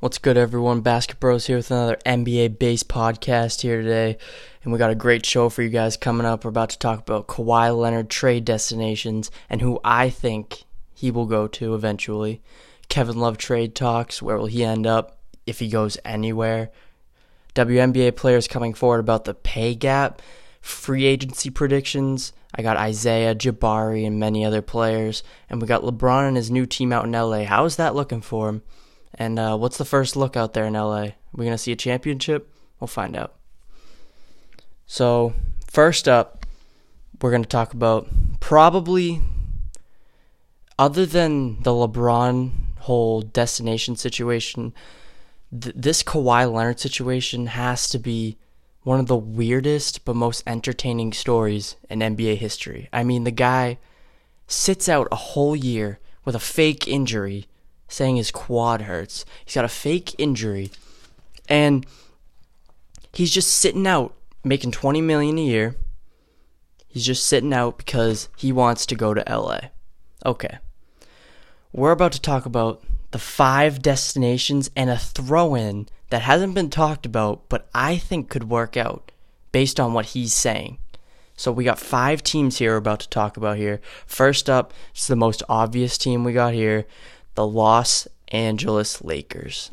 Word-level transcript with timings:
What's 0.00 0.16
good, 0.16 0.38
everyone? 0.38 0.80
Basket 0.80 1.20
Bros 1.20 1.46
here 1.46 1.58
with 1.58 1.70
another 1.70 1.98
NBA 2.06 2.58
based 2.58 2.88
podcast 2.88 3.60
here 3.60 3.82
today. 3.82 4.16
And 4.64 4.72
we 4.72 4.78
got 4.78 4.90
a 4.90 4.94
great 4.94 5.26
show 5.26 5.50
for 5.50 5.60
you 5.60 5.68
guys 5.68 5.98
coming 5.98 6.26
up. 6.26 6.42
We're 6.42 6.48
about 6.48 6.70
to 6.70 6.78
talk 6.78 7.00
about 7.00 7.26
Kawhi 7.26 7.78
Leonard 7.78 8.08
trade 8.08 8.46
destinations 8.46 9.30
and 9.50 9.60
who 9.60 9.78
I 9.84 10.08
think 10.08 10.64
he 10.94 11.10
will 11.10 11.26
go 11.26 11.46
to 11.48 11.74
eventually. 11.74 12.40
Kevin 12.88 13.18
Love 13.18 13.36
trade 13.36 13.74
talks. 13.74 14.22
Where 14.22 14.38
will 14.38 14.46
he 14.46 14.64
end 14.64 14.86
up 14.86 15.18
if 15.44 15.58
he 15.58 15.68
goes 15.68 15.98
anywhere? 16.02 16.70
WNBA 17.54 18.16
players 18.16 18.48
coming 18.48 18.72
forward 18.72 19.00
about 19.00 19.26
the 19.26 19.34
pay 19.34 19.74
gap, 19.74 20.22
free 20.62 21.04
agency 21.04 21.50
predictions. 21.50 22.32
I 22.54 22.62
got 22.62 22.78
Isaiah, 22.78 23.34
Jabari, 23.34 24.06
and 24.06 24.18
many 24.18 24.46
other 24.46 24.62
players. 24.62 25.22
And 25.50 25.60
we 25.60 25.68
got 25.68 25.82
LeBron 25.82 26.26
and 26.26 26.38
his 26.38 26.50
new 26.50 26.64
team 26.64 26.90
out 26.90 27.04
in 27.04 27.12
LA. 27.12 27.44
How 27.44 27.66
is 27.66 27.76
that 27.76 27.94
looking 27.94 28.22
for 28.22 28.48
him? 28.48 28.62
And 29.14 29.38
uh, 29.38 29.56
what's 29.56 29.78
the 29.78 29.84
first 29.84 30.16
look 30.16 30.36
out 30.36 30.54
there 30.54 30.64
in 30.64 30.74
LA? 30.74 31.02
Are 31.02 31.14
we 31.32 31.44
going 31.44 31.54
to 31.54 31.58
see 31.58 31.72
a 31.72 31.76
championship? 31.76 32.52
We'll 32.78 32.88
find 32.88 33.16
out. 33.16 33.34
So, 34.86 35.34
first 35.66 36.08
up, 36.08 36.46
we're 37.20 37.30
going 37.30 37.42
to 37.42 37.48
talk 37.48 37.74
about 37.74 38.08
probably, 38.40 39.20
other 40.78 41.06
than 41.06 41.62
the 41.62 41.70
LeBron 41.70 42.50
whole 42.80 43.20
destination 43.20 43.94
situation, 43.96 44.72
th- 45.52 45.74
this 45.76 46.02
Kawhi 46.02 46.50
Leonard 46.50 46.80
situation 46.80 47.46
has 47.48 47.88
to 47.90 47.98
be 47.98 48.38
one 48.82 48.98
of 48.98 49.06
the 49.06 49.16
weirdest 49.16 50.04
but 50.04 50.16
most 50.16 50.42
entertaining 50.46 51.12
stories 51.12 51.76
in 51.88 52.00
NBA 52.00 52.36
history. 52.36 52.88
I 52.92 53.04
mean, 53.04 53.24
the 53.24 53.30
guy 53.30 53.78
sits 54.46 54.88
out 54.88 55.08
a 55.12 55.16
whole 55.16 55.54
year 55.54 55.98
with 56.24 56.34
a 56.34 56.40
fake 56.40 56.88
injury 56.88 57.46
saying 57.90 58.16
his 58.16 58.30
quad 58.30 58.82
hurts. 58.82 59.26
He's 59.44 59.54
got 59.54 59.64
a 59.64 59.68
fake 59.68 60.14
injury 60.16 60.70
and 61.48 61.84
he's 63.12 63.32
just 63.32 63.50
sitting 63.50 63.86
out 63.86 64.14
making 64.44 64.70
20 64.70 65.02
million 65.02 65.36
a 65.36 65.42
year. 65.42 65.76
He's 66.86 67.04
just 67.04 67.26
sitting 67.26 67.52
out 67.52 67.76
because 67.76 68.28
he 68.36 68.52
wants 68.52 68.86
to 68.86 68.94
go 68.94 69.12
to 69.12 69.24
LA. 69.28 69.60
Okay. 70.24 70.58
We're 71.72 71.92
about 71.92 72.12
to 72.12 72.20
talk 72.20 72.46
about 72.46 72.82
the 73.10 73.18
five 73.18 73.82
destinations 73.82 74.70
and 74.74 74.88
a 74.88 74.96
throw 74.96 75.54
in 75.54 75.88
that 76.10 76.22
hasn't 76.22 76.54
been 76.54 76.70
talked 76.70 77.06
about, 77.06 77.48
but 77.48 77.68
I 77.74 77.96
think 77.96 78.30
could 78.30 78.48
work 78.48 78.76
out 78.76 79.12
based 79.52 79.78
on 79.78 79.92
what 79.92 80.06
he's 80.06 80.32
saying. 80.32 80.78
So 81.36 81.50
we 81.50 81.64
got 81.64 81.78
five 81.78 82.22
teams 82.22 82.58
here 82.58 82.72
we're 82.72 82.78
about 82.78 83.00
to 83.00 83.08
talk 83.08 83.36
about 83.36 83.56
here. 83.56 83.80
First 84.06 84.50
up, 84.50 84.74
it's 84.90 85.06
the 85.06 85.16
most 85.16 85.42
obvious 85.48 85.96
team 85.96 86.22
we 86.22 86.32
got 86.32 86.54
here 86.54 86.86
the 87.40 87.46
Los 87.46 88.06
Angeles 88.28 89.02
Lakers. 89.02 89.70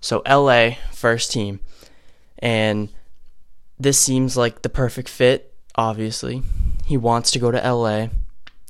So 0.00 0.22
LA, 0.24 0.76
first 0.92 1.32
team. 1.32 1.58
And 2.38 2.90
this 3.80 3.98
seems 3.98 4.36
like 4.36 4.62
the 4.62 4.68
perfect 4.68 5.08
fit, 5.08 5.52
obviously. 5.74 6.44
He 6.84 6.96
wants 6.96 7.32
to 7.32 7.40
go 7.40 7.50
to 7.50 7.58
LA. 7.58 8.10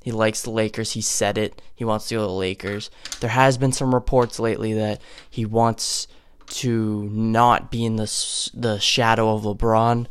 He 0.03 0.11
likes 0.11 0.41
the 0.41 0.50
Lakers. 0.50 0.92
He 0.92 1.03
said 1.03 1.37
it. 1.37 1.61
He 1.75 1.84
wants 1.84 2.09
to 2.09 2.15
go 2.15 2.23
to 2.23 2.28
the 2.28 2.33
Lakers. 2.33 2.89
There 3.20 3.28
has 3.28 3.59
been 3.59 3.73
some 3.73 3.95
reports 3.95 4.41
lately 4.41 4.72
that 4.72 5.03
he 5.28 5.45
wants 5.45 6.09
to 6.47 7.11
not 7.11 7.70
be 7.70 7.84
in 7.84 7.97
the 7.97 8.50
the 8.55 8.78
shadow 8.78 9.34
of 9.34 9.43
LeBron. 9.43 10.06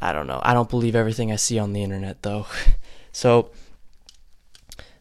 I 0.00 0.12
don't 0.12 0.28
know. 0.28 0.40
I 0.44 0.54
don't 0.54 0.70
believe 0.70 0.94
everything 0.94 1.32
I 1.32 1.36
see 1.36 1.58
on 1.58 1.72
the 1.72 1.82
internet 1.82 2.22
though. 2.22 2.46
so 3.10 3.50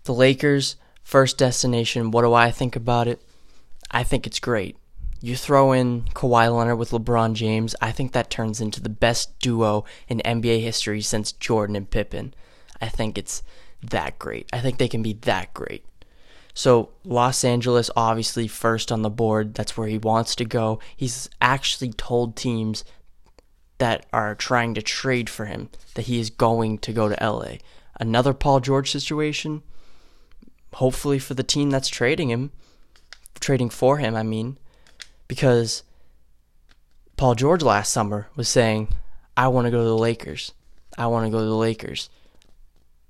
the 0.05 0.13
Lakers 0.15 0.75
First 1.09 1.39
destination, 1.39 2.11
what 2.11 2.21
do 2.21 2.35
I 2.35 2.51
think 2.51 2.75
about 2.75 3.07
it? 3.07 3.19
I 3.89 4.03
think 4.03 4.27
it's 4.27 4.39
great. 4.39 4.77
You 5.21 5.35
throw 5.35 5.71
in 5.71 6.03
Kawhi 6.13 6.55
Leonard 6.55 6.77
with 6.77 6.91
LeBron 6.91 7.33
James, 7.33 7.75
I 7.81 7.91
think 7.91 8.11
that 8.11 8.29
turns 8.29 8.61
into 8.61 8.79
the 8.79 8.89
best 8.89 9.39
duo 9.39 9.85
in 10.07 10.19
NBA 10.19 10.61
history 10.61 11.01
since 11.01 11.31
Jordan 11.31 11.75
and 11.75 11.89
Pippen. 11.89 12.35
I 12.79 12.89
think 12.89 13.17
it's 13.17 13.41
that 13.81 14.19
great. 14.19 14.47
I 14.53 14.59
think 14.59 14.77
they 14.77 14.87
can 14.87 15.01
be 15.01 15.13
that 15.13 15.51
great. 15.55 15.83
So, 16.53 16.91
Los 17.03 17.43
Angeles, 17.43 17.89
obviously, 17.95 18.47
first 18.47 18.91
on 18.91 19.01
the 19.01 19.09
board. 19.09 19.55
That's 19.55 19.75
where 19.75 19.87
he 19.87 19.97
wants 19.97 20.35
to 20.35 20.45
go. 20.45 20.77
He's 20.95 21.27
actually 21.41 21.91
told 21.93 22.35
teams 22.35 22.83
that 23.79 24.05
are 24.13 24.35
trying 24.35 24.75
to 24.75 24.83
trade 24.83 25.27
for 25.27 25.45
him 25.45 25.71
that 25.95 26.05
he 26.05 26.19
is 26.19 26.29
going 26.29 26.77
to 26.77 26.93
go 26.93 27.09
to 27.09 27.17
LA. 27.19 27.53
Another 27.99 28.35
Paul 28.35 28.59
George 28.59 28.91
situation 28.91 29.63
hopefully 30.73 31.19
for 31.19 31.33
the 31.33 31.43
team 31.43 31.69
that's 31.69 31.87
trading 31.87 32.29
him, 32.29 32.51
trading 33.39 33.69
for 33.69 33.97
him, 33.97 34.15
I 34.15 34.23
mean, 34.23 34.57
because 35.27 35.83
Paul 37.17 37.35
George 37.35 37.63
last 37.63 37.91
summer 37.91 38.27
was 38.35 38.47
saying, 38.49 38.89
I 39.35 39.47
want 39.47 39.65
to 39.65 39.71
go 39.71 39.79
to 39.79 39.83
the 39.83 39.97
Lakers. 39.97 40.53
I 40.97 41.07
want 41.07 41.25
to 41.25 41.31
go 41.31 41.39
to 41.39 41.45
the 41.45 41.55
Lakers. 41.55 42.09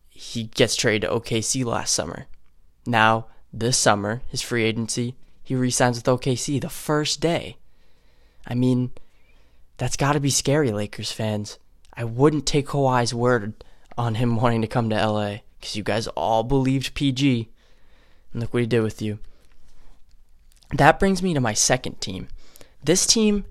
He 0.10 0.44
gets 0.46 0.76
traded 0.76 1.10
to 1.10 1.16
OKC 1.16 1.66
last 1.66 1.94
summer. 1.94 2.28
Now, 2.86 3.28
this 3.52 3.78
summer, 3.78 4.22
his 4.28 4.42
free 4.42 4.64
agency, 4.64 5.16
he 5.44 5.56
resigns 5.56 5.98
with 5.98 6.06
OKC 6.06 6.62
the 6.62 6.70
first 6.70 7.20
day. 7.20 7.58
I 8.46 8.56
mean, 8.56 8.92
that's 9.78 9.98
got 9.98 10.14
to 10.14 10.20
be 10.20 10.30
scary, 10.30 10.72
Lakers 10.72 11.12
fans. 11.12 11.58
I 11.94 12.04
wouldn't 12.04 12.46
take 12.46 12.68
Kawhi's 12.68 13.14
word 13.14 13.64
on 13.98 14.16
him 14.16 14.36
wanting 14.36 14.62
to 14.62 14.68
come 14.68 14.90
to 14.90 14.96
LA 14.96 15.38
because 15.60 15.76
you 15.76 15.84
guys 15.84 16.08
all 16.08 16.44
believed 16.44 16.94
PG. 16.94 17.50
And 18.32 18.42
look 18.42 18.54
what 18.54 18.62
he 18.62 18.68
did 18.68 18.82
with 18.82 19.02
you. 19.02 19.20
That 20.74 21.00
brings 21.00 21.24
me 21.24 21.34
to 21.34 21.40
my 21.40 21.54
second 21.54 22.00
team. 22.00 22.28
This 22.84 23.06
team 23.06 23.46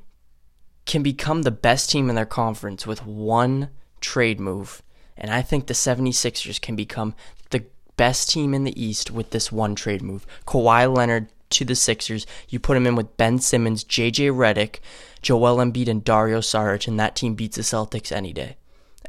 can 0.87 1.03
become 1.03 1.43
the 1.43 1.51
best 1.51 1.91
team 1.91 2.09
in 2.09 2.17
their 2.17 2.25
conference 2.25 2.87
with 2.87 3.05
one 3.05 3.71
trade 4.01 4.41
move. 4.41 4.83
And 5.17 5.31
I 5.31 5.43
think 5.43 5.67
the 5.67 5.75
76ers 5.75 6.61
can 6.61 6.77
become 6.77 7.15
the 7.51 7.65
best 7.97 8.31
team 8.31 8.55
in 8.55 8.65
the 8.65 8.81
East 8.81 9.11
with 9.11 9.31
this 9.31 9.51
one 9.51 9.75
trade 9.75 10.01
move. 10.01 10.27
Kawhi 10.47 10.95
Leonard 10.95 11.29
to 11.51 11.65
the 11.65 11.75
Sixers. 11.75 12.27
You 12.49 12.61
put 12.61 12.77
him 12.77 12.87
in 12.87 12.95
with 12.95 13.17
Ben 13.17 13.39
Simmons, 13.39 13.85
JJ 13.85 14.33
Redick, 14.33 14.79
Joel 15.23 15.57
Embiid, 15.57 15.89
and 15.89 16.05
Dario 16.05 16.41
Saric, 16.41 16.87
and 16.87 16.99
that 17.01 17.17
team 17.17 17.35
beats 17.35 17.57
the 17.57 17.63
Celtics 17.63 18.13
any 18.13 18.33
day. 18.33 18.57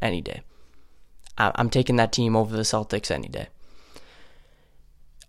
Any 0.02 0.22
day. 0.22 0.42
I'm 1.40 1.70
taking 1.70 1.96
that 1.96 2.12
team 2.12 2.36
over 2.36 2.56
the 2.56 2.64
Celtics 2.64 3.10
any 3.10 3.30
day. 3.30 3.48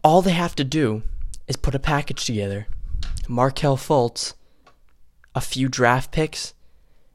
All 0.03 0.23
they 0.23 0.33
have 0.33 0.57
to 0.57 0.65
do 0.65 1.03
is 1.47 1.57
put 1.57 1.75
a 1.75 1.79
package 1.79 2.25
together. 2.25 2.67
Markelle 3.29 3.77
Fultz, 3.77 4.35
a 5.35 5.41
few 5.41 5.69
draft 5.69 6.11
picks, 6.11 6.55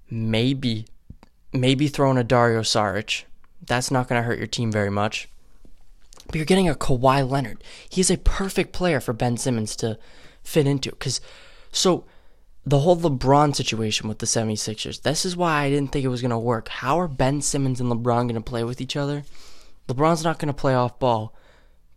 maybe, 0.09 0.85
maybe 1.51 1.87
throwing 1.87 2.17
a 2.17 2.23
Dario 2.23 2.61
Saric. 2.61 3.23
That's 3.65 3.91
not 3.91 4.07
going 4.07 4.21
to 4.21 4.25
hurt 4.25 4.37
your 4.37 4.47
team 4.47 4.71
very 4.71 4.91
much. 4.91 5.27
But 6.27 6.35
you're 6.35 6.45
getting 6.45 6.69
a 6.69 6.75
Kawhi 6.75 7.29
Leonard. 7.29 7.63
He's 7.89 8.09
a 8.09 8.17
perfect 8.17 8.71
player 8.71 8.99
for 8.99 9.13
Ben 9.13 9.37
Simmons 9.37 9.75
to 9.77 9.97
fit 10.43 10.67
into. 10.67 10.91
Because, 10.91 11.19
so 11.71 12.05
the 12.65 12.79
whole 12.79 12.97
LeBron 12.97 13.55
situation 13.55 14.07
with 14.07 14.19
the 14.19 14.25
76ers, 14.25 15.03
this 15.03 15.23
is 15.25 15.37
why 15.37 15.61
I 15.61 15.69
didn't 15.69 15.91
think 15.91 16.03
it 16.03 16.09
was 16.09 16.21
going 16.21 16.31
to 16.31 16.37
work. 16.37 16.67
How 16.69 16.99
are 16.99 17.07
Ben 17.07 17.41
Simmons 17.41 17.79
and 17.79 17.91
LeBron 17.91 18.03
going 18.23 18.35
to 18.35 18.41
play 18.41 18.63
with 18.63 18.81
each 18.81 18.95
other? 18.95 19.23
LeBron's 19.87 20.23
not 20.23 20.39
going 20.39 20.47
to 20.47 20.53
play 20.53 20.73
off 20.73 20.97
ball. 20.97 21.35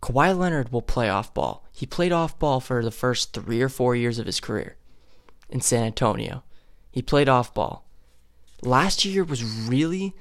Kawhi 0.01 0.37
Leonard 0.37 0.71
will 0.71 0.83
play 0.83 1.09
off 1.09 1.33
ball. 1.33 1.65
He 1.71 1.85
played 1.85 2.11
off 2.11 2.37
ball 2.37 2.59
for 2.59 2.83
the 2.83 2.91
first 2.91 3.33
three 3.33 3.61
or 3.61 3.69
four 3.69 3.95
years 3.95 4.19
of 4.19 4.27
his 4.27 4.39
career 4.39 4.77
in 5.49 5.59
San 5.59 5.83
Antonio. 5.83 6.43
He 6.91 7.01
played 7.01 7.27
off 7.27 7.53
ball. 7.53 7.85
Last 8.61 9.03
year 9.03 9.23
was 9.23 9.43
really 9.43 10.13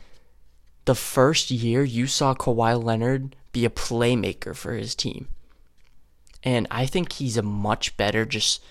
the 0.87 0.95
first 0.95 1.51
year 1.51 1.85
you 1.85 2.07
saw 2.07 2.35
Kawhi 2.35 2.83
Leonard 2.83 3.37
be 3.53 3.65
a 3.65 3.71
playmaker 3.71 4.57
for 4.57 4.73
his 4.73 4.95
team. 4.95 5.29
And 6.43 6.67
I 6.71 6.87
think 6.87 7.13
he's 7.13 7.37
a 7.37 7.43
much 7.43 7.97
better 7.97 8.25
just 8.25 8.63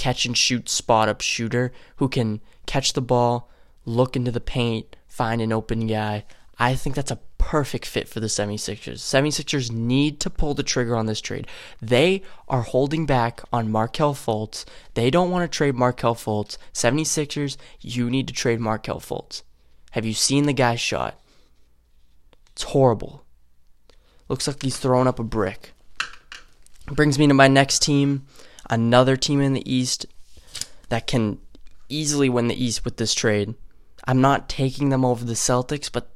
catch 0.00 0.24
and 0.24 0.36
shoot 0.36 0.66
spot 0.66 1.10
up 1.10 1.20
shooter 1.20 1.72
who 1.96 2.08
can 2.08 2.40
catch 2.64 2.94
the 2.94 3.02
ball, 3.02 3.50
look 3.84 4.16
into 4.16 4.30
the 4.30 4.40
paint, 4.40 4.96
find 5.06 5.42
an 5.42 5.52
open 5.52 5.86
guy. 5.86 6.24
I 6.58 6.74
think 6.74 6.96
that's 6.96 7.10
a 7.10 7.20
perfect 7.36 7.84
fit 7.84 8.08
for 8.08 8.18
the 8.18 8.26
76ers. 8.26 8.94
76ers 8.94 9.70
need 9.70 10.18
to 10.20 10.30
pull 10.30 10.54
the 10.54 10.62
trigger 10.62 10.96
on 10.96 11.04
this 11.04 11.20
trade. 11.20 11.46
They 11.82 12.22
are 12.48 12.62
holding 12.62 13.04
back 13.04 13.42
on 13.52 13.70
Markelle 13.70 14.14
Fultz. 14.14 14.64
They 14.94 15.10
don't 15.10 15.30
want 15.30 15.50
to 15.50 15.54
trade 15.54 15.74
Markelle 15.74 16.14
Fultz. 16.14 16.56
76ers, 16.72 17.58
you 17.82 18.08
need 18.08 18.26
to 18.28 18.34
trade 18.34 18.58
Markelle 18.58 19.00
Fultz. 19.00 19.42
Have 19.90 20.06
you 20.06 20.14
seen 20.14 20.44
the 20.46 20.54
guy's 20.54 20.80
shot? 20.80 21.20
It's 22.52 22.62
horrible. 22.62 23.22
Looks 24.28 24.46
like 24.46 24.62
he's 24.62 24.78
throwing 24.78 25.08
up 25.08 25.18
a 25.18 25.24
brick. 25.24 25.74
Brings 26.86 27.18
me 27.18 27.26
to 27.26 27.34
my 27.34 27.48
next 27.48 27.82
team 27.82 28.26
another 28.70 29.16
team 29.16 29.40
in 29.40 29.52
the 29.52 29.70
East 29.70 30.06
that 30.88 31.06
can 31.06 31.38
easily 31.88 32.28
win 32.28 32.48
the 32.48 32.64
East 32.64 32.84
with 32.84 32.96
this 32.96 33.12
trade. 33.12 33.54
I'm 34.04 34.20
not 34.20 34.48
taking 34.48 34.88
them 34.88 35.04
over 35.04 35.24
the 35.24 35.34
Celtics, 35.34 35.90
but 35.92 36.10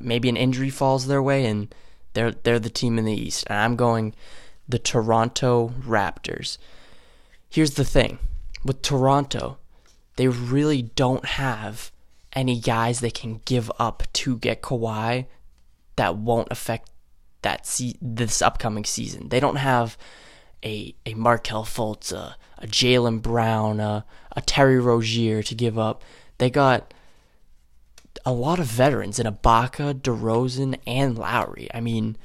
maybe 0.00 0.28
an 0.28 0.36
injury 0.36 0.70
falls 0.70 1.06
their 1.06 1.22
way 1.22 1.44
and 1.46 1.72
they're 2.14 2.32
they're 2.32 2.58
the 2.58 2.70
team 2.70 2.98
in 2.98 3.04
the 3.04 3.12
East. 3.12 3.44
And 3.46 3.58
I'm 3.58 3.76
going 3.76 4.14
the 4.68 4.78
Toronto 4.78 5.72
Raptors. 5.86 6.58
Here's 7.48 7.72
the 7.74 7.84
thing. 7.84 8.18
with 8.64 8.80
Toronto, 8.82 9.58
they 10.16 10.28
really 10.28 10.82
don't 10.82 11.24
have 11.24 11.90
any 12.32 12.60
guys 12.60 13.00
they 13.00 13.10
can 13.10 13.40
give 13.44 13.70
up 13.78 14.04
to 14.12 14.38
get 14.38 14.62
Kawhi 14.62 15.26
that 15.96 16.16
won't 16.16 16.48
affect 16.50 16.90
that 17.42 17.66
se- 17.66 17.96
this 18.00 18.40
upcoming 18.40 18.84
season. 18.84 19.28
They 19.28 19.40
don't 19.40 19.56
have 19.56 19.98
a 20.64 20.94
a 21.06 21.14
Markelle 21.14 21.64
Fultz, 21.64 22.12
a, 22.12 22.36
a 22.58 22.66
Jaylen 22.66 23.20
Brown, 23.20 23.80
a, 23.80 24.04
a 24.32 24.40
Terry 24.40 24.78
Rozier 24.78 25.42
to 25.42 25.54
give 25.54 25.78
up. 25.78 26.02
They 26.38 26.50
got 26.50 26.92
a 28.24 28.32
lot 28.32 28.58
of 28.58 28.66
veterans 28.66 29.18
in 29.18 29.26
Ibaka, 29.26 29.94
DeRozan, 29.94 30.78
and 30.86 31.18
Lowry. 31.18 31.68
I 31.74 31.80
mean, 31.80 32.16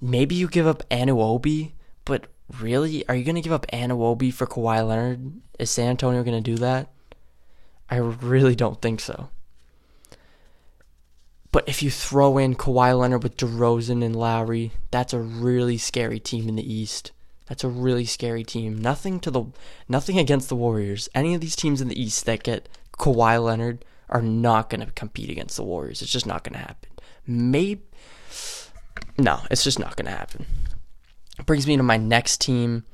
maybe 0.00 0.34
you 0.34 0.48
give 0.48 0.66
up 0.66 0.82
Anunoby, 0.90 1.72
but 2.04 2.26
really, 2.58 3.06
are 3.08 3.14
you 3.14 3.24
going 3.24 3.36
to 3.36 3.40
give 3.40 3.52
up 3.52 3.66
Anunoby 3.72 4.32
for 4.32 4.46
Kawhi 4.46 4.86
Leonard? 4.86 5.40
Is 5.58 5.70
San 5.70 5.90
Antonio 5.90 6.22
going 6.22 6.42
to 6.42 6.50
do 6.50 6.56
that? 6.58 6.90
I 7.88 7.96
really 7.96 8.54
don't 8.54 8.80
think 8.80 9.00
so. 9.00 9.30
But 11.52 11.68
if 11.68 11.82
you 11.82 11.90
throw 11.90 12.38
in 12.38 12.54
Kawhi 12.54 12.96
Leonard 12.96 13.24
with 13.24 13.36
DeRozan 13.36 14.04
and 14.04 14.14
Lowry, 14.14 14.72
that's 14.90 15.12
a 15.12 15.18
really 15.18 15.78
scary 15.78 16.20
team 16.20 16.48
in 16.48 16.54
the 16.56 16.72
East. 16.72 17.10
That's 17.50 17.64
a 17.64 17.68
really 17.68 18.04
scary 18.04 18.44
team. 18.44 18.80
Nothing 18.80 19.18
to 19.20 19.30
the 19.30 19.44
nothing 19.88 20.18
against 20.20 20.48
the 20.48 20.54
Warriors. 20.54 21.08
Any 21.16 21.34
of 21.34 21.40
these 21.40 21.56
teams 21.56 21.80
in 21.80 21.88
the 21.88 22.00
East 22.00 22.24
that 22.26 22.44
get 22.44 22.68
Kawhi 22.92 23.42
Leonard 23.44 23.84
are 24.08 24.22
not 24.22 24.70
going 24.70 24.86
to 24.86 24.92
compete 24.92 25.30
against 25.30 25.56
the 25.56 25.64
Warriors. 25.64 26.00
It's 26.00 26.12
just 26.12 26.28
not 26.28 26.44
going 26.44 26.52
to 26.52 26.60
happen. 26.60 26.90
Maybe 27.26 27.82
no, 29.18 29.40
it's 29.50 29.64
just 29.64 29.80
not 29.80 29.96
going 29.96 30.06
to 30.06 30.16
happen. 30.16 30.46
Brings 31.44 31.66
me 31.66 31.76
to 31.76 31.82
my 31.82 31.96
next 31.96 32.40
team. 32.40 32.84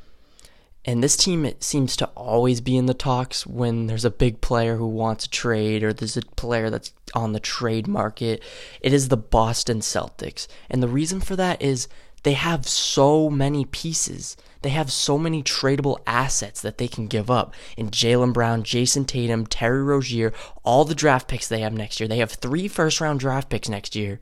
And 0.86 1.02
this 1.02 1.18
team 1.18 1.44
it 1.44 1.62
seems 1.62 1.94
to 1.96 2.06
always 2.14 2.62
be 2.62 2.78
in 2.78 2.86
the 2.86 2.94
talks 2.94 3.46
when 3.46 3.88
there's 3.88 4.06
a 4.06 4.10
big 4.10 4.40
player 4.40 4.76
who 4.76 4.86
wants 4.86 5.26
a 5.26 5.30
trade 5.30 5.82
or 5.82 5.92
there's 5.92 6.16
a 6.16 6.22
player 6.22 6.70
that's 6.70 6.94
on 7.12 7.32
the 7.34 7.40
trade 7.40 7.86
market. 7.86 8.42
It 8.80 8.94
is 8.94 9.08
the 9.08 9.18
Boston 9.18 9.80
Celtics. 9.80 10.46
And 10.70 10.82
the 10.82 10.88
reason 10.88 11.20
for 11.20 11.36
that 11.36 11.60
is 11.60 11.88
they 12.26 12.32
have 12.32 12.66
so 12.66 13.30
many 13.30 13.64
pieces. 13.64 14.36
They 14.62 14.70
have 14.70 14.90
so 14.90 15.16
many 15.16 15.44
tradable 15.44 16.00
assets 16.08 16.60
that 16.60 16.76
they 16.76 16.88
can 16.88 17.06
give 17.06 17.30
up 17.30 17.54
in 17.76 17.90
Jaylen 17.90 18.32
Brown, 18.32 18.64
Jayson 18.64 19.06
Tatum, 19.06 19.46
Terry 19.46 19.80
Rozier, 19.80 20.32
all 20.64 20.84
the 20.84 20.96
draft 20.96 21.28
picks 21.28 21.46
they 21.46 21.60
have 21.60 21.72
next 21.72 22.00
year. 22.00 22.08
They 22.08 22.18
have 22.18 22.32
three 22.32 22.66
first 22.66 23.00
round 23.00 23.20
draft 23.20 23.48
picks 23.48 23.68
next 23.68 23.94
year, 23.94 24.18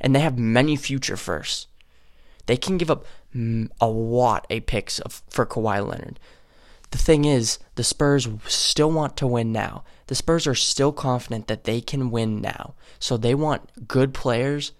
and 0.00 0.14
they 0.14 0.20
have 0.20 0.38
many 0.38 0.76
future 0.76 1.16
firsts. 1.16 1.66
They 2.46 2.56
can 2.56 2.78
give 2.78 2.88
up 2.88 3.04
a 3.80 3.88
lot 3.88 4.46
of 4.48 4.66
picks 4.66 5.00
of, 5.00 5.24
for 5.28 5.44
Kawhi 5.44 5.84
Leonard. 5.84 6.20
The 6.92 6.98
thing 6.98 7.24
is, 7.24 7.58
the 7.74 7.82
Spurs 7.82 8.28
still 8.46 8.92
want 8.92 9.16
to 9.16 9.26
win 9.26 9.50
now. 9.50 9.82
The 10.06 10.14
Spurs 10.14 10.46
are 10.46 10.54
still 10.54 10.92
confident 10.92 11.48
that 11.48 11.64
they 11.64 11.80
can 11.80 12.12
win 12.12 12.40
now. 12.40 12.74
So 13.00 13.16
they 13.16 13.34
want 13.34 13.88
good 13.88 14.14
players 14.14 14.70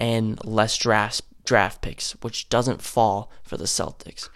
and 0.00 0.44
less 0.44 0.76
draft 0.76 1.22
draft 1.46 1.80
picks, 1.80 2.12
which 2.22 2.48
doesn't 2.48 2.82
fall 2.82 3.30
for 3.42 3.56
the 3.56 3.64
Celtics. 3.64 4.28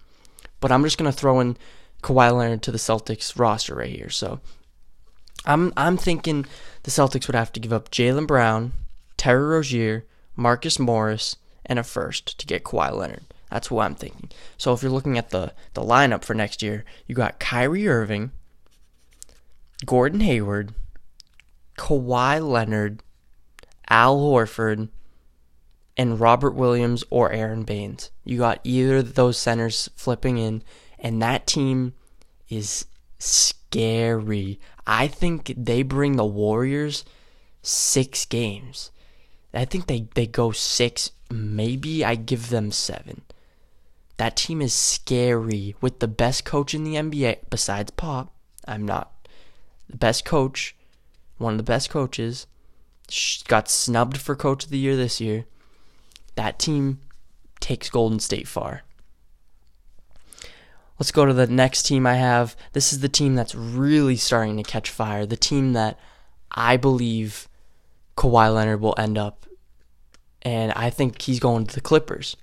But 0.61 0.73
I'm 0.73 0.85
just 0.85 0.99
gonna 0.99 1.12
throw 1.12 1.41
in 1.41 1.57
Kawhi 2.03 2.35
Leonard 2.37 2.62
to 2.62 2.73
the 2.73 2.79
Celtics 2.79 3.39
roster 3.39 3.75
right 3.75 3.95
here. 3.95 4.11
So 4.11 4.41
I'm 5.45 5.73
I'm 5.77 5.97
thinking 5.97 6.47
the 6.83 6.91
Celtics 6.91 7.27
would 7.27 7.37
have 7.37 7.53
to 7.53 7.61
give 7.61 7.73
up 7.73 7.91
Jaylen 7.91 8.27
Brown, 8.27 8.73
Terry 9.17 9.45
Rozier, 9.45 10.07
Marcus 10.37 10.79
Morris, 10.79 11.37
and 11.67 11.79
a 11.79 11.83
first 11.83 12.39
to 12.39 12.47
get 12.47 12.65
Kawhi 12.65 12.93
Leonard. 12.93 13.25
That's 13.51 13.71
what 13.71 13.85
I'm 13.85 13.95
thinking. 13.95 14.31
So 14.57 14.73
if 14.73 14.83
you're 14.83 14.93
looking 14.93 15.19
at 15.19 15.31
the, 15.31 15.53
the 15.75 15.83
lineup 15.83 16.25
for 16.25 16.35
next 16.35 16.62
year, 16.62 16.85
you 17.07 17.15
got 17.17 17.41
Kyrie 17.41 17.89
Irving, 17.89 18.31
Gordon 19.85 20.21
Hayward, 20.21 20.73
Kawhi 21.77 22.41
Leonard, 22.49 23.03
Al 23.89 24.19
Horford, 24.19 24.89
and 26.00 26.19
Robert 26.19 26.55
Williams 26.55 27.05
or 27.11 27.31
Aron 27.31 27.64
Baynes. 27.64 28.11
You 28.25 28.38
got 28.38 28.61
either 28.64 28.97
of 28.97 29.17
those 29.17 29.37
centers 29.37 29.91
flipping 29.94 30.38
in, 30.38 30.62
and 30.99 31.20
that 31.20 31.47
team 31.47 31.93
is 32.49 32.87
scary. 33.19 34.58
I 34.87 35.08
think 35.08 35.52
they 35.58 35.82
bring 35.82 36.17
the 36.17 36.25
Warriors 36.25 37.05
six 37.61 38.25
games. 38.25 38.91
I 39.52 39.67
think 39.67 39.88
they, 39.88 40.08
they 40.14 40.26
go 40.26 40.52
six, 40.52 41.11
maybe 41.31 42.02
I 42.02 42.14
give 42.14 42.49
them 42.49 42.73
seven. 42.73 43.20
That 44.17 44.37
team 44.37 44.62
is 44.62 44.73
scary 44.73 45.76
with 45.82 45.99
the 46.00 46.08
best 46.08 46.47
coach 46.47 46.73
in 46.73 46.82
the 46.82 46.94
NBA 46.94 47.50
besides 47.50 47.91
Pop. 47.91 48.32
I'm 48.67 48.87
not 48.87 49.29
the 49.87 49.99
best 49.99 50.25
coach, 50.25 50.75
one 51.37 51.52
of 51.52 51.58
the 51.58 51.62
best 51.62 51.91
coaches. 51.91 52.47
Got 53.49 53.69
snubbed 53.69 54.17
for 54.17 54.35
coach 54.35 54.64
of 54.64 54.70
the 54.70 54.79
year 54.79 54.97
this 54.97 55.20
year. 55.20 55.44
That 56.41 56.59
team 56.59 57.01
takes 57.61 57.91
Golden 57.91 58.19
State 58.19 58.49
far. 58.49 58.81
Let's 60.99 61.13
go 61.13 61.27
to 61.27 61.35
the 61.35 61.47
next 61.47 61.83
team 61.83 62.07
I 62.07 62.15
have. 62.15 62.57
This 62.73 62.95
is 62.95 63.01
the 63.01 63.11
team 63.11 63.35
that's 63.35 63.55
really 63.55 64.17
starting 64.17 64.57
to 64.57 64.63
catch 64.63 64.89
fire. 64.89 65.27
The 65.27 65.37
team 65.37 65.75
that 65.75 65.99
I 66.51 66.79
believe 66.79 67.47
Kawhi 68.17 68.55
Leonard 68.55 68.81
will 68.81 68.95
end 68.97 69.19
up. 69.19 69.45
And 70.41 70.73
I 70.73 70.89
think 70.89 71.21
he's 71.21 71.41
going 71.41 71.67
to 71.67 71.75
the 71.75 71.83
Clippers. 71.83 72.39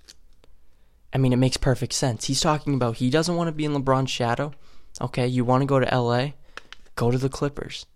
I 1.11 1.17
mean, 1.17 1.33
it 1.33 1.37
makes 1.37 1.57
perfect 1.57 1.93
sense. 1.93 2.25
He's 2.25 2.39
talking 2.39 2.75
about 2.75 2.97
he 2.97 3.09
doesn't 3.09 3.35
want 3.35 3.47
to 3.47 3.51
be 3.51 3.65
in 3.65 3.73
LeBron's 3.73 4.11
shadow. 4.11 4.51
Okay, 5.01 5.25
you 5.25 5.43
want 5.43 5.63
to 5.63 5.65
go 5.65 5.79
to 5.79 5.99
LA? 5.99 6.33
Go 6.93 7.09
to 7.09 7.17
the 7.17 7.29
Clippers. 7.29 7.87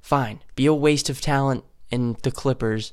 Fine. 0.00 0.40
Be 0.56 0.66
a 0.66 0.74
waste 0.74 1.08
of 1.08 1.20
talent 1.20 1.62
in 1.92 2.16
the 2.24 2.32
Clippers. 2.32 2.92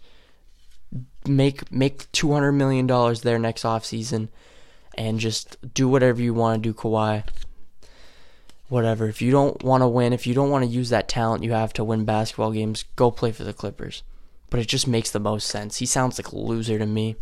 Make 1.30 1.72
make 1.72 2.12
two 2.12 2.34
hundred 2.34 2.54
million 2.54 2.88
dollars 2.88 3.22
there 3.22 3.38
next 3.38 3.64
offseason 3.64 4.30
and 4.96 5.20
just 5.20 5.58
do 5.74 5.88
whatever 5.88 6.22
you 6.22 6.34
want 6.34 6.64
to 6.64 6.70
do, 6.70 6.74
Kawhi. 6.74 7.24
Whatever. 8.68 9.08
If 9.08 9.22
you 9.22 9.32
don't 9.32 9.64
want 9.64 9.82
to 9.82 9.88
win, 9.88 10.12
if 10.12 10.28
you 10.28 10.34
don't 10.34 10.50
want 10.50 10.66
to 10.66 10.70
use 10.70 10.90
that 10.90 11.08
talent 11.08 11.44
you 11.44 11.54
have 11.54 11.74
to 11.74 11.84
win 11.84 12.06
basketball 12.06 12.52
games, 12.52 12.84
go 12.96 13.12
play 13.12 13.32
for 13.32 13.44
the 13.44 13.54
Clippers. 13.54 14.04
But 14.50 14.60
it 14.60 14.68
just 14.68 14.88
makes 14.88 15.12
the 15.12 15.20
most 15.20 15.48
sense. 15.48 15.78
He 15.78 15.86
sounds 15.86 16.18
like 16.18 16.32
a 16.32 16.38
loser 16.38 16.80
to 16.80 16.86
me. 16.86 17.16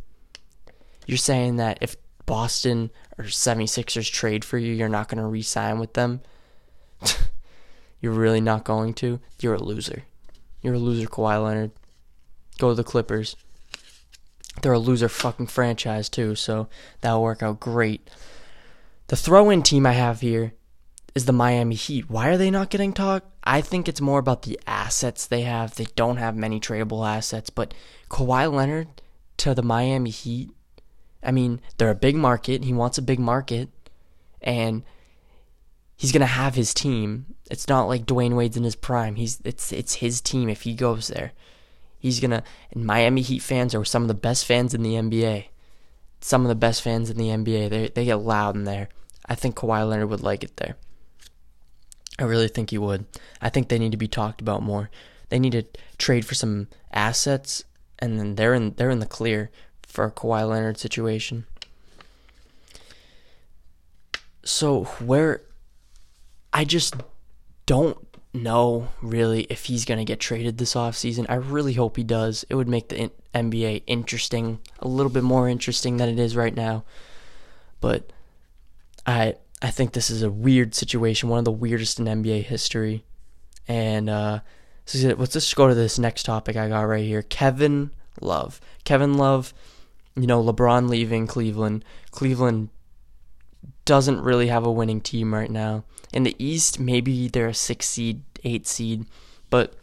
You're 1.06 1.18
saying 1.18 1.58
that 1.58 1.78
if 1.82 1.96
Boston 2.26 2.92
or 3.18 3.26
76ers 3.26 4.12
trade 4.12 4.44
for 4.44 4.58
you, 4.58 4.74
you're 4.74 4.90
not 4.90 5.08
going 5.08 5.22
to 5.22 5.28
re 5.28 5.42
sign 5.42 5.80
with 5.80 5.94
them. 5.94 6.22
you're 8.02 8.14
really 8.14 8.42
not 8.42 8.64
going 8.64 8.94
to. 8.96 9.20
You're 9.40 9.56
a 9.56 9.64
loser. 9.64 10.04
You're 10.62 10.76
a 10.76 10.80
loser, 10.80 11.08
Kawhi 11.08 11.44
Leonard. 11.44 11.72
Go 12.58 12.70
to 12.70 12.76
the 12.76 12.84
Clippers. 12.84 13.36
They're 14.62 14.74
a 14.74 14.80
loser 14.80 15.10
fucking 15.10 15.48
franchise, 15.48 16.10
too, 16.10 16.36
so 16.36 16.68
that'll 17.02 17.22
work 17.22 17.44
out 17.44 17.60
great. 17.60 18.10
The 19.08 19.16
throw 19.16 19.50
in 19.50 19.64
team 19.64 19.86
I 19.86 19.94
have 19.94 20.22
here 20.22 20.54
is 21.16 21.26
the 21.26 21.34
Miami 21.34 21.76
Heat. 21.76 22.10
Why 22.10 22.28
are 22.28 22.38
they 22.38 22.52
not 22.52 22.70
getting 22.70 22.94
talked? 22.94 23.28
I 23.44 23.62
think 23.62 23.88
it's 23.88 24.02
more 24.02 24.20
about 24.20 24.44
the 24.44 24.60
assets 24.68 25.26
they 25.26 25.42
have. 25.42 25.76
They 25.76 25.88
don't 25.96 26.18
have 26.18 26.36
many 26.36 26.60
tradable 26.60 27.08
assets, 27.08 27.50
but 27.50 27.74
Kawhi 28.10 28.52
Leonard 28.52 29.02
to 29.38 29.54
the 29.54 29.64
Miami 29.64 30.10
Heat 30.10 30.50
I 31.24 31.32
mean, 31.32 31.62
they're 31.78 31.90
a 31.90 31.96
big 31.96 32.16
market. 32.16 32.64
He 32.64 32.74
wants 32.74 32.98
a 32.98 33.02
big 33.02 33.20
market, 33.20 33.70
and 34.42 34.84
he's 35.96 36.12
gonna 36.12 36.26
have 36.26 36.56
his 36.56 36.74
team. 36.74 37.36
It's 37.50 37.68
not 37.68 37.88
like 37.88 38.06
Dwyane 38.06 38.36
Wade's 38.36 38.58
in 38.58 38.64
his 38.64 38.76
prime. 38.76 39.16
He's 39.16 39.42
it's 39.44 39.72
it's 39.72 39.96
his 39.96 40.22
team 40.22 40.50
if 40.50 40.62
he 40.62 40.74
goes 40.74 41.08
there. 41.10 41.34
He's 42.00 42.20
gonna. 42.20 42.44
And 42.72 42.86
Miami 42.86 43.22
Heat 43.22 43.40
fans 43.40 43.74
are 43.74 43.84
some 43.86 44.04
of 44.04 44.08
the 44.08 44.14
best 44.14 44.46
fans 44.46 44.74
in 44.74 44.84
the 44.84 44.94
NBA. 44.94 45.46
Some 46.22 46.44
of 46.44 46.50
the 46.50 46.56
best 46.56 46.82
fans 46.82 47.10
in 47.10 47.18
the 47.18 47.30
NBA. 47.30 47.70
They 47.70 47.88
they 47.88 48.06
get 48.06 48.16
loud 48.16 48.56
in 48.56 48.64
there. 48.64 48.90
I 49.26 49.36
think 49.36 49.56
Kawhi 49.56 49.88
Leonard 49.88 50.10
would 50.10 50.22
like 50.22 50.44
it 50.44 50.58
there. 50.58 50.76
I 52.20 52.24
really 52.24 52.48
think 52.48 52.72
he 52.72 52.78
would. 52.78 53.06
I 53.42 53.50
think 53.50 53.68
they 53.68 53.80
need 53.80 53.92
to 53.92 53.98
be 53.98 54.08
talked 54.08 54.42
about 54.42 54.64
more. 54.64 54.90
They 55.30 55.40
need 55.40 55.52
to 55.52 55.64
trade 55.98 56.26
for 56.26 56.36
some 56.36 56.68
assets, 56.92 57.64
and 58.00 58.20
then 58.20 58.36
they're 58.36 58.54
in 58.54 58.74
they're 58.76 58.90
in 58.90 59.00
the 59.00 59.06
clear 59.06 59.52
for 59.84 60.06
a 60.06 60.12
Kawhi 60.12 60.48
Leonard 60.48 60.78
situation. 60.78 61.46
So 64.44 64.86
where 65.00 65.42
I 66.54 66.64
just 66.64 66.96
don't 67.66 68.07
know 68.34 68.90
really 69.02 69.44
if 69.50 69.66
he's 69.66 69.86
going 69.86 69.98
to 69.98 70.06
get 70.06 70.20
traded 70.20 70.58
this 70.58 70.76
offseason. 70.76 71.26
I 71.30 71.36
really 71.36 71.74
hope 71.74 71.98
he 71.98 72.04
does. 72.04 72.46
It 72.50 72.56
would 72.56 72.68
make 72.68 72.90
the 72.90 73.12
NBA 73.34 73.84
interesting, 73.88 74.60
a 74.80 74.88
little 74.88 75.12
bit 75.12 75.24
more 75.24 75.48
interesting 75.50 75.98
than 75.98 76.10
it 76.10 76.20
is 76.20 76.36
right 76.36 76.56
now. 76.56 76.84
But 77.80 78.12
I 79.06 79.36
I 79.62 79.72
think 79.72 79.94
this 79.94 80.10
is 80.10 80.22
a 80.22 80.30
weird 80.30 80.76
situation, 80.76 81.30
one 81.30 81.40
of 81.40 81.46
the 81.46 81.52
weirdest 81.52 82.00
in 82.00 82.06
NBA 82.06 82.44
history. 82.44 83.04
And 83.68 84.10
uh, 84.10 84.40
so 84.86 85.16
let's 85.18 85.34
just 85.34 85.56
go 85.56 85.68
to 85.68 85.76
this 85.76 86.00
next 86.00 86.24
topic 86.24 86.56
I 86.56 86.70
got 86.70 86.82
right 86.82 87.04
here. 87.04 87.22
Kevin 87.22 87.92
Love. 88.22 88.62
Kevin 88.84 89.16
Love 89.16 89.54
you 90.18 90.26
know, 90.26 90.44
LeBron 90.44 90.90
leaving 90.90 91.28
Cleveland, 91.28 91.86
Cleveland 92.12 92.70
doesn't 93.86 94.20
really 94.22 94.48
have 94.48 94.66
a 94.66 94.72
winning 94.72 95.00
team 95.00 95.34
right 95.34 95.52
now. 95.52 95.84
In 96.14 96.24
the 96.24 96.36
East, 96.40 96.80
maybe 96.80 97.28
they're 97.28 97.48
a 97.48 97.54
six 97.54 97.88
seed, 97.88 98.22
eight 98.44 98.68
seed, 98.68 99.06
but 99.50 99.74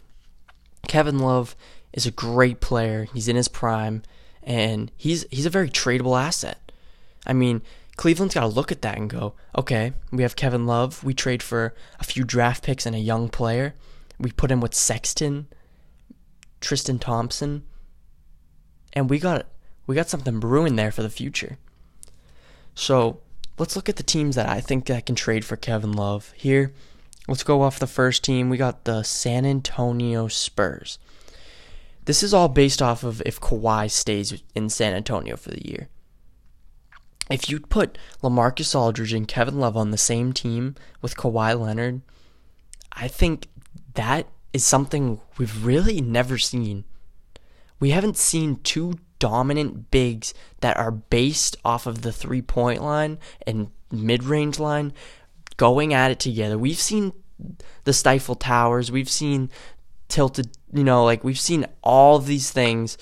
Kevin 0.89 1.19
Love 1.19 1.55
is 1.93 2.07
a 2.07 2.11
great 2.11 2.61
player. 2.61 3.07
He's 3.13 3.29
in 3.29 3.37
his 3.37 3.49
prime, 3.49 4.03
and 4.43 4.91
he's 4.97 5.27
he's 5.31 5.47
a 5.47 5.51
very 5.51 5.69
tradable 5.69 6.21
asset. 6.21 6.73
I 7.27 7.33
mean, 7.33 7.63
Cleveland's 7.97 8.35
got 8.35 8.41
to 8.41 8.47
look 8.47 8.73
at 8.73 8.83
that 8.83 8.99
and 8.99 9.09
go, 9.09 9.35
okay, 9.57 9.93
we 10.11 10.23
have 10.23 10.37
Kevin 10.37 10.67
Love. 10.67 11.05
We 11.05 11.15
trade 11.15 11.43
for 11.43 11.75
a 12.01 12.05
few 12.05 12.25
draft 12.25 12.65
picks 12.65 12.87
and 12.87 12.97
a 12.97 13.01
young 13.01 13.29
player. 13.29 13.75
We 14.19 14.33
put 14.33 14.51
him 14.51 14.61
with 14.61 14.75
Sexton, 14.75 15.49
Tristan 16.61 16.99
Thompson, 16.99 17.65
and 18.93 19.09
we 19.09 19.19
got 19.19 19.47
we 19.87 19.95
got 19.95 20.09
something 20.09 20.41
brewing 20.41 20.77
there 20.77 20.93
for 20.93 21.03
the 21.03 21.11
future. 21.11 21.59
So 22.75 23.21
let's 23.59 23.77
look 23.77 23.89
at 23.89 23.97
the 23.97 24.03
teams 24.03 24.37
that 24.37 24.49
I 24.49 24.61
think 24.61 24.87
that 24.87 25.07
can 25.07 25.15
trade 25.15 25.45
for 25.45 25.57
Kevin 25.57 25.93
Love. 25.93 26.33
Here, 26.37 26.73
let's 27.29 27.43
go 27.43 27.63
off 27.63 27.79
the 27.79 27.87
first 27.87 28.25
team. 28.25 28.51
We 28.51 28.57
got 28.57 28.85
the 28.85 29.03
San 29.03 29.45
Antonio 29.45 30.29
Spurs. 30.29 30.99
This 32.05 32.23
is 32.23 32.35
all 32.35 32.49
based 32.49 32.83
off 32.83 33.03
of 33.03 33.23
if 33.25 33.41
Kawhi 33.41 33.91
stays 33.91 34.43
in 34.55 34.69
San 34.69 34.95
Antonio 34.95 35.37
for 35.37 35.51
the 35.51 35.67
year. 35.67 35.89
If 37.31 37.49
you 37.49 37.61
put 37.61 37.97
LaMarcus 38.23 38.75
Aldridge 38.75 39.15
and 39.15 39.27
Kevin 39.27 39.59
Love 39.59 39.77
on 39.77 39.91
the 39.91 39.97
same 39.99 40.35
team 40.35 40.75
with 41.01 41.17
Kawhi 41.17 41.59
Leonard, 41.59 42.03
I 42.93 43.09
think 43.09 43.49
that 43.95 44.27
is 44.53 44.65
something 44.65 45.21
we've 45.39 45.65
really 45.65 46.03
never 46.03 46.37
seen. 46.37 46.85
We 47.81 47.91
haven't 47.91 48.19
seen 48.19 48.57
two 48.57 48.99
dominant 49.19 49.91
bigs 49.91 50.35
that 50.61 50.77
are 50.77 50.91
based 50.91 51.57
off 51.65 51.87
of 51.87 52.03
the 52.03 52.13
three 52.13 52.43
point 52.43 52.83
line 52.83 53.19
and 53.47 53.71
mid 53.91 54.25
range 54.25 54.59
line 54.59 54.93
going 55.57 55.95
at 55.95 56.11
it 56.11 56.19
together. 56.19 56.59
We've 56.59 56.79
seen 56.79 57.13
the 57.85 57.93
Stifle 57.93 58.35
Towers, 58.35 58.91
we've 58.91 59.11
seen 59.11 59.51
tilted, 60.09 60.57
you 60.73 60.85
know, 60.85 61.05
like 61.05 61.25
we've 61.25 61.41
seen 61.41 61.67
all 61.83 62.19
these 62.19 62.51
things. 62.51 62.99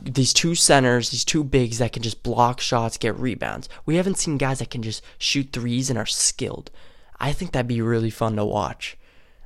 These 0.00 0.32
two 0.32 0.54
centers, 0.54 1.10
these 1.10 1.24
two 1.24 1.42
bigs 1.42 1.78
that 1.78 1.92
can 1.92 2.04
just 2.04 2.22
block 2.22 2.60
shots, 2.60 2.96
get 2.96 3.18
rebounds. 3.18 3.68
We 3.84 3.96
haven't 3.96 4.18
seen 4.18 4.38
guys 4.38 4.60
that 4.60 4.70
can 4.70 4.80
just 4.80 5.02
shoot 5.18 5.48
threes 5.52 5.90
and 5.90 5.98
are 5.98 6.06
skilled. 6.06 6.70
I 7.18 7.32
think 7.32 7.50
that'd 7.50 7.66
be 7.66 7.82
really 7.82 8.10
fun 8.10 8.36
to 8.36 8.44
watch. 8.44 8.96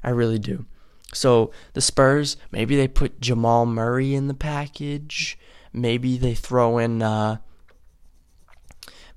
I 0.04 0.10
really 0.10 0.38
do. 0.38 0.66
So 1.14 1.52
the 1.72 1.80
Spurs, 1.80 2.36
maybe 2.50 2.76
they 2.76 2.88
put 2.88 3.20
Jamal 3.20 3.64
Murray 3.64 4.14
in 4.14 4.28
the 4.28 4.34
package. 4.34 5.38
Maybe 5.76 6.16
they 6.16 6.34
throw 6.34 6.78
in 6.78 7.02
uh, 7.02 7.36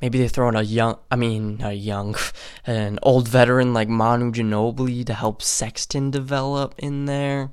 maybe 0.01 0.19
they 0.19 0.27
throw 0.27 0.49
in 0.49 0.55
a 0.55 0.61
young 0.61 0.97
I 1.09 1.15
mean 1.15 1.61
a 1.63 1.71
young 1.71 2.15
an 2.67 2.99
old 3.01 3.27
veteran 3.27 3.73
like 3.73 3.87
Manu 3.87 4.31
Ginobili 4.31 5.05
to 5.05 5.13
help 5.13 5.41
Sexton 5.41 6.11
develop 6.11 6.75
in 6.77 7.05
there. 7.05 7.51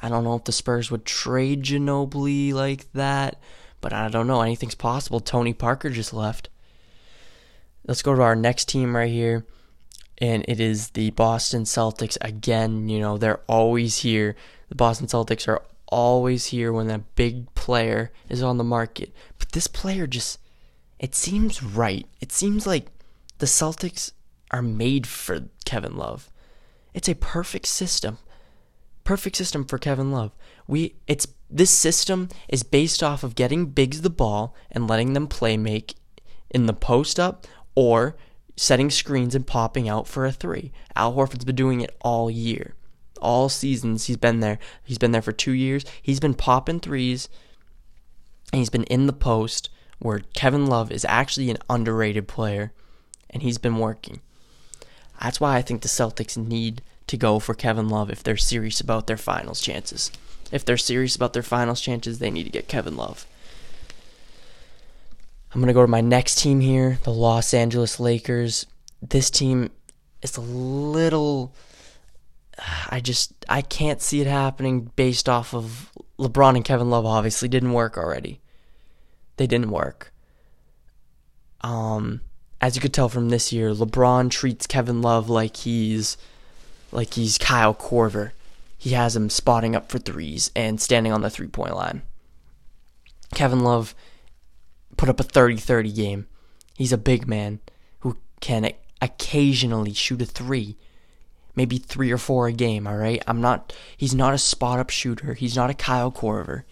I 0.00 0.08
don't 0.08 0.24
know 0.24 0.36
if 0.36 0.44
the 0.44 0.52
Spurs 0.52 0.90
would 0.90 1.04
trade 1.04 1.64
Ginobili 1.64 2.52
like 2.52 2.90
that, 2.92 3.40
but 3.80 3.92
I 3.92 4.08
don't 4.08 4.26
know. 4.26 4.40
Anything's 4.40 4.74
possible. 4.74 5.20
Tony 5.20 5.52
Parker 5.52 5.90
just 5.90 6.14
left. 6.14 6.48
Let's 7.86 8.02
go 8.02 8.14
to 8.14 8.22
our 8.22 8.36
next 8.36 8.68
team 8.68 8.94
right 8.94 9.10
here. 9.10 9.44
And 10.18 10.44
it 10.48 10.60
is 10.60 10.90
the 10.90 11.10
Boston 11.10 11.62
Celtics 11.64 12.18
again. 12.20 12.88
You 12.88 13.00
know, 13.00 13.18
they're 13.18 13.40
always 13.46 13.98
here. 13.98 14.36
The 14.68 14.74
Boston 14.74 15.06
Celtics 15.06 15.48
are 15.48 15.62
always 15.88 16.46
here 16.46 16.72
when 16.72 16.90
a 16.90 16.98
big 16.98 17.52
player 17.54 18.12
is 18.28 18.42
on 18.42 18.58
the 18.58 18.64
market. 18.64 19.12
But 19.38 19.52
this 19.52 19.66
player 19.66 20.06
just, 20.06 20.38
it 20.98 21.14
seems 21.14 21.62
right. 21.62 22.06
It 22.20 22.32
seems 22.32 22.66
like 22.66 22.88
the 23.38 23.46
Celtics 23.46 24.12
are 24.50 24.62
made 24.62 25.06
for 25.06 25.48
Kevin 25.64 25.96
Love. 25.96 26.30
It's 26.94 27.08
a 27.08 27.14
perfect 27.14 27.66
system. 27.66 28.18
Perfect 29.04 29.36
system 29.36 29.64
for 29.64 29.78
Kevin 29.78 30.12
Love. 30.12 30.32
We 30.66 30.96
it's 31.06 31.26
this 31.48 31.70
system 31.70 32.28
is 32.48 32.62
based 32.62 33.02
off 33.02 33.22
of 33.22 33.34
getting 33.34 33.66
bigs 33.66 34.02
the 34.02 34.10
ball 34.10 34.54
and 34.70 34.88
letting 34.88 35.14
them 35.14 35.26
play 35.26 35.56
make 35.56 35.94
in 36.50 36.66
the 36.66 36.74
post 36.74 37.18
up 37.18 37.46
or 37.74 38.16
setting 38.56 38.90
screens 38.90 39.34
and 39.34 39.46
popping 39.46 39.88
out 39.88 40.06
for 40.06 40.26
a 40.26 40.32
three. 40.32 40.72
Al 40.94 41.14
Horford's 41.14 41.44
been 41.44 41.56
doing 41.56 41.80
it 41.80 41.96
all 42.02 42.30
year 42.30 42.74
all 43.20 43.48
seasons 43.48 44.06
he's 44.06 44.16
been 44.16 44.40
there. 44.40 44.58
He's 44.84 44.98
been 44.98 45.12
there 45.12 45.22
for 45.22 45.32
two 45.32 45.52
years. 45.52 45.84
He's 46.02 46.20
been 46.20 46.34
popping 46.34 46.80
threes, 46.80 47.28
and 48.52 48.58
he's 48.58 48.70
been 48.70 48.84
in 48.84 49.06
the 49.06 49.12
post 49.12 49.70
where 49.98 50.20
Kevin 50.34 50.66
Love 50.66 50.90
is 50.90 51.04
actually 51.08 51.50
an 51.50 51.58
underrated 51.68 52.28
player, 52.28 52.72
and 53.30 53.42
he's 53.42 53.58
been 53.58 53.78
working. 53.78 54.20
That's 55.20 55.40
why 55.40 55.56
I 55.56 55.62
think 55.62 55.82
the 55.82 55.88
Celtics 55.88 56.36
need 56.36 56.82
to 57.08 57.16
go 57.16 57.38
for 57.38 57.54
Kevin 57.54 57.88
Love 57.88 58.10
if 58.10 58.22
they're 58.22 58.36
serious 58.36 58.80
about 58.80 59.06
their 59.06 59.16
finals 59.16 59.60
chances. 59.60 60.12
If 60.52 60.64
they're 60.64 60.76
serious 60.76 61.16
about 61.16 61.32
their 61.32 61.42
finals 61.42 61.80
chances, 61.80 62.18
they 62.18 62.30
need 62.30 62.44
to 62.44 62.50
get 62.50 62.68
Kevin 62.68 62.96
Love. 62.96 63.26
I'm 65.52 65.60
going 65.60 65.68
to 65.68 65.74
go 65.74 65.82
to 65.82 65.88
my 65.88 66.00
next 66.02 66.38
team 66.38 66.60
here, 66.60 66.98
the 67.04 67.12
Los 67.12 67.52
Angeles 67.54 67.98
Lakers. 67.98 68.66
This 69.02 69.30
team 69.30 69.70
is 70.22 70.36
a 70.36 70.42
little 70.42 71.54
I 72.90 73.00
just 73.00 73.32
I 73.48 73.62
can't 73.62 74.00
see 74.00 74.20
it 74.20 74.26
happening 74.26 74.90
based 74.96 75.28
off 75.28 75.54
of 75.54 75.90
LeBron 76.18 76.56
and 76.56 76.64
Kevin 76.64 76.90
Love 76.90 77.06
obviously 77.06 77.48
didn't 77.48 77.72
work 77.72 77.96
already. 77.96 78.40
They 79.36 79.46
didn't 79.46 79.70
work. 79.70 80.12
Um 81.60 82.22
as 82.60 82.74
you 82.74 82.82
could 82.82 82.92
tell 82.92 83.08
from 83.08 83.28
this 83.28 83.52
year, 83.52 83.70
LeBron 83.70 84.30
treats 84.30 84.66
Kevin 84.66 85.00
Love 85.00 85.28
like 85.28 85.58
he's 85.58 86.16
like 86.90 87.14
he's 87.14 87.38
Kyle 87.38 87.74
Korver. 87.74 88.32
He 88.76 88.90
has 88.90 89.16
him 89.16 89.30
spotting 89.30 89.74
up 89.74 89.90
for 89.90 89.98
threes 89.98 90.50
and 90.54 90.80
standing 90.80 91.12
on 91.12 91.20
the 91.22 91.30
three-point 91.30 91.74
line. 91.74 92.02
Kevin 93.34 93.60
Love 93.60 93.94
put 94.96 95.08
up 95.08 95.18
a 95.18 95.24
30-30 95.24 95.94
game. 95.94 96.26
He's 96.76 96.92
a 96.92 96.98
big 96.98 97.26
man 97.26 97.58
who 98.00 98.16
can 98.40 98.72
occasionally 99.02 99.92
shoot 99.92 100.22
a 100.22 100.26
3 100.26 100.76
maybe 101.58 101.76
three 101.76 102.12
or 102.12 102.18
four 102.18 102.46
a 102.46 102.52
game, 102.52 102.86
all 102.86 102.96
right? 102.96 103.20
I'm 103.26 103.40
not, 103.40 103.74
he's 103.96 104.14
not 104.14 104.32
a 104.32 104.38
spot 104.38 104.78
up 104.78 104.90
shooter. 104.90 105.34
He's 105.34 105.56
not 105.56 105.70
a 105.70 105.74
Kyle 105.74 106.12
Korver. 106.12 106.62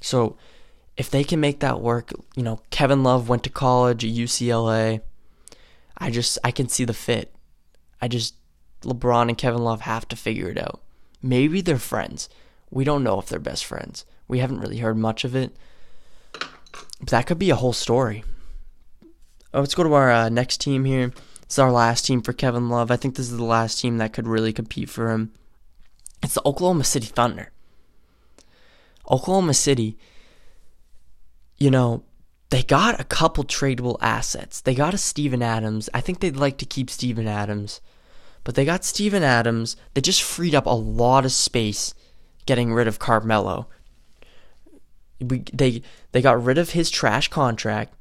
So 0.00 0.36
if 0.96 1.10
they 1.10 1.24
can 1.24 1.40
make 1.40 1.58
that 1.60 1.80
work, 1.80 2.12
you 2.36 2.44
know, 2.44 2.60
Kevin 2.70 3.02
Love 3.02 3.28
went 3.28 3.42
to 3.42 3.50
college 3.50 4.04
at 4.04 4.12
UCLA. 4.12 5.00
I 5.98 6.10
just, 6.10 6.38
I 6.44 6.52
can 6.52 6.68
see 6.68 6.84
the 6.84 6.94
fit. 6.94 7.34
I 8.00 8.06
just, 8.06 8.36
LeBron 8.82 9.28
and 9.28 9.36
Kevin 9.36 9.64
Love 9.64 9.80
have 9.80 10.06
to 10.08 10.16
figure 10.16 10.48
it 10.48 10.58
out. 10.58 10.80
Maybe 11.20 11.60
they're 11.60 11.78
friends. 11.78 12.28
We 12.70 12.84
don't 12.84 13.02
know 13.02 13.18
if 13.18 13.26
they're 13.26 13.40
best 13.40 13.64
friends. 13.64 14.04
We 14.28 14.38
haven't 14.38 14.60
really 14.60 14.78
heard 14.78 14.96
much 14.96 15.24
of 15.24 15.34
it. 15.34 15.56
But 16.32 17.08
that 17.08 17.26
could 17.26 17.40
be 17.40 17.50
a 17.50 17.56
whole 17.56 17.72
story. 17.72 18.22
Oh, 19.52 19.60
let's 19.60 19.74
go 19.74 19.82
to 19.82 19.92
our 19.94 20.10
uh, 20.12 20.28
next 20.28 20.60
team 20.60 20.84
here. 20.84 21.12
It's 21.54 21.58
our 21.60 21.70
last 21.70 22.04
team 22.04 22.20
for 22.20 22.32
Kevin 22.32 22.68
Love. 22.68 22.90
I 22.90 22.96
think 22.96 23.14
this 23.14 23.30
is 23.30 23.36
the 23.36 23.44
last 23.44 23.78
team 23.78 23.98
that 23.98 24.12
could 24.12 24.26
really 24.26 24.52
compete 24.52 24.90
for 24.90 25.12
him. 25.12 25.30
It's 26.20 26.34
the 26.34 26.42
Oklahoma 26.44 26.82
City 26.82 27.06
Thunder. 27.06 27.52
Oklahoma 29.08 29.54
City, 29.54 29.96
you 31.56 31.70
know, 31.70 32.02
they 32.50 32.64
got 32.64 33.00
a 33.00 33.04
couple 33.04 33.44
tradable 33.44 33.98
assets. 34.00 34.60
They 34.60 34.74
got 34.74 34.94
a 34.94 34.98
Steven 34.98 35.42
Adams. 35.44 35.88
I 35.94 36.00
think 36.00 36.18
they'd 36.18 36.34
like 36.34 36.58
to 36.58 36.66
keep 36.66 36.90
Steven 36.90 37.28
Adams. 37.28 37.80
But 38.42 38.56
they 38.56 38.64
got 38.64 38.82
Steven 38.82 39.22
Adams. 39.22 39.76
They 39.94 40.00
just 40.00 40.24
freed 40.24 40.56
up 40.56 40.66
a 40.66 40.70
lot 40.70 41.24
of 41.24 41.30
space 41.30 41.94
getting 42.46 42.74
rid 42.74 42.88
of 42.88 42.98
Carmelo. 42.98 43.68
We, 45.20 45.44
they 45.52 45.82
they 46.10 46.20
got 46.20 46.42
rid 46.42 46.58
of 46.58 46.70
his 46.70 46.90
trash 46.90 47.28
contract 47.28 47.94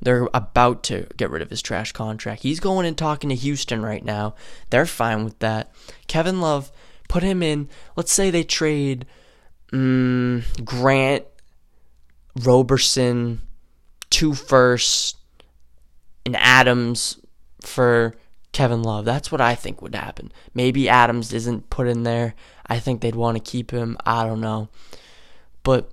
they're 0.00 0.28
about 0.34 0.82
to 0.84 1.06
get 1.16 1.30
rid 1.30 1.42
of 1.42 1.50
his 1.50 1.62
trash 1.62 1.92
contract. 1.92 2.42
He's 2.42 2.60
going 2.60 2.86
and 2.86 2.96
talking 2.96 3.30
to 3.30 3.36
Houston 3.36 3.82
right 3.82 4.04
now. 4.04 4.34
They're 4.70 4.86
fine 4.86 5.24
with 5.24 5.38
that. 5.38 5.72
Kevin 6.06 6.40
Love, 6.40 6.70
put 7.08 7.22
him 7.22 7.42
in. 7.42 7.68
Let's 7.96 8.12
say 8.12 8.30
they 8.30 8.42
trade 8.42 9.06
um, 9.72 10.44
Grant, 10.64 11.24
Roberson, 12.44 13.40
two 14.10 14.34
firsts, 14.34 15.16
and 16.26 16.36
Adams 16.36 17.20
for 17.60 18.14
Kevin 18.52 18.82
Love. 18.82 19.04
That's 19.04 19.30
what 19.32 19.40
I 19.40 19.54
think 19.54 19.82
would 19.82 19.94
happen. 19.94 20.32
Maybe 20.54 20.88
Adams 20.88 21.32
isn't 21.32 21.70
put 21.70 21.86
in 21.86 22.04
there. 22.04 22.34
I 22.66 22.78
think 22.78 23.00
they'd 23.00 23.14
want 23.14 23.36
to 23.36 23.50
keep 23.50 23.70
him. 23.70 23.96
I 24.06 24.24
don't 24.24 24.40
know. 24.40 24.68
But 25.62 25.90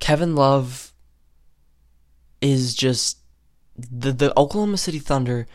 Kevin 0.00 0.34
Love 0.34 0.87
is 2.40 2.74
just 2.74 3.18
the 3.76 4.12
the 4.12 4.38
Oklahoma 4.38 4.76
City 4.76 4.98
Thunder 4.98 5.46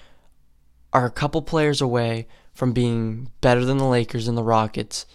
are 0.91 1.05
a 1.05 1.11
couple 1.11 1.41
players 1.41 1.81
away 1.81 2.27
from 2.53 2.71
being 2.71 3.31
better 3.41 3.65
than 3.65 3.77
the 3.77 3.87
Lakers 3.87 4.27
and 4.27 4.37
the 4.37 4.43
Rockets 4.43 5.05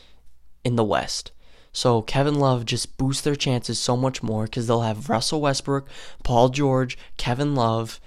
in 0.64 0.76
the 0.76 0.84
West. 0.84 1.30
So 1.72 2.02
Kevin 2.02 2.34
Love 2.34 2.64
just 2.64 2.96
boosts 2.96 3.22
their 3.22 3.36
chances 3.36 3.78
so 3.78 3.96
much 3.96 4.22
more 4.22 4.44
because 4.44 4.66
they'll 4.66 4.80
have 4.80 5.08
Russell 5.08 5.40
Westbrook, 5.40 5.88
Paul 6.24 6.48
George, 6.48 6.98
Kevin 7.16 7.54
Love, 7.54 8.00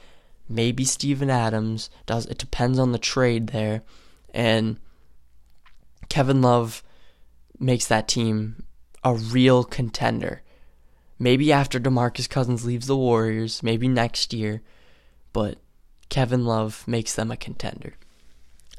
maybe 0.49 0.83
Steven 0.83 1.29
Adams. 1.29 1.89
Does 2.05 2.25
it 2.25 2.37
depends 2.37 2.77
on 2.77 2.91
the 2.91 2.99
trade 2.99 3.47
there, 3.47 3.83
and 4.33 4.77
Kevin 6.09 6.41
Love 6.41 6.83
makes 7.59 7.87
that 7.87 8.07
team 8.07 8.63
a 9.03 9.13
real 9.13 9.63
contender. 9.63 10.41
Maybe 11.21 11.53
after 11.53 11.79
DeMarcus 11.79 12.27
Cousins 12.27 12.65
leaves 12.65 12.87
the 12.87 12.97
Warriors, 12.97 13.61
maybe 13.61 13.87
next 13.87 14.33
year, 14.33 14.63
but 15.33 15.59
Kevin 16.09 16.45
Love 16.45 16.83
makes 16.87 17.13
them 17.13 17.29
a 17.29 17.37
contender. 17.37 17.93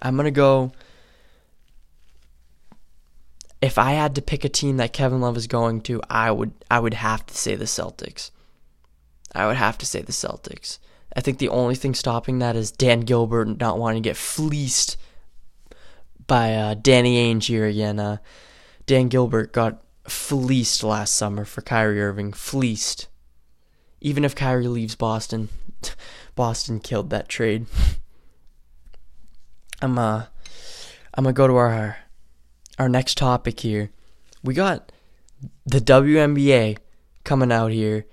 I'm 0.00 0.16
going 0.16 0.24
to 0.24 0.32
go 0.32 0.72
if 3.60 3.78
I 3.78 3.92
had 3.92 4.16
to 4.16 4.22
pick 4.22 4.44
a 4.44 4.48
team 4.48 4.78
that 4.78 4.92
Kevin 4.92 5.20
Love 5.20 5.36
is 5.36 5.46
going 5.46 5.82
to, 5.82 6.02
I 6.10 6.32
would 6.32 6.52
I 6.68 6.80
would 6.80 6.94
have 6.94 7.24
to 7.26 7.34
say 7.36 7.54
the 7.54 7.64
Celtics. 7.64 8.32
I 9.32 9.46
would 9.46 9.56
have 9.56 9.78
to 9.78 9.86
say 9.86 10.02
the 10.02 10.10
Celtics. 10.10 10.80
I 11.14 11.20
think 11.20 11.38
the 11.38 11.48
only 11.48 11.76
thing 11.76 11.94
stopping 11.94 12.40
that 12.40 12.56
is 12.56 12.72
Dan 12.72 13.02
Gilbert 13.02 13.60
not 13.60 13.78
wanting 13.78 14.02
to 14.02 14.08
get 14.08 14.16
fleeced 14.16 14.96
by 16.26 16.54
uh, 16.54 16.74
Danny 16.74 17.32
Ainge 17.32 17.44
here 17.44 17.66
again. 17.66 18.00
Uh, 18.00 18.16
Dan 18.86 19.06
Gilbert 19.06 19.52
got 19.52 19.80
fleeced 20.04 20.82
last 20.82 21.14
summer 21.14 21.44
for 21.44 21.62
Kyrie 21.62 22.02
Irving. 22.02 22.32
Fleeced. 22.32 23.06
Even 24.00 24.24
if 24.24 24.34
Kyrie 24.34 24.68
leaves 24.68 24.96
Boston, 24.96 25.48
Boston 26.34 26.80
killed 26.80 27.10
that 27.10 27.28
trade. 27.28 27.66
I'm 29.82 29.98
uh 29.98 30.24
I'm 31.14 31.24
gonna 31.24 31.32
go 31.32 31.46
to 31.46 31.56
our 31.56 31.98
our 32.78 32.88
next 32.88 33.18
topic 33.18 33.60
here. 33.60 33.90
We 34.42 34.54
got 34.54 34.92
the 35.66 35.78
WNBA 35.78 36.78
coming 37.24 37.52
out 37.52 37.70
here, 37.70 38.06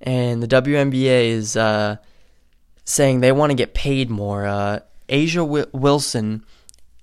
and 0.00 0.42
the 0.42 0.48
WNBA 0.48 1.28
is 1.28 1.56
uh, 1.56 1.96
saying 2.84 3.20
they 3.20 3.32
want 3.32 3.50
to 3.50 3.56
get 3.56 3.74
paid 3.74 4.10
more. 4.10 4.46
Uh, 4.46 4.80
A'ja 5.08 5.36
w- 5.36 5.70
Wilson 5.72 6.44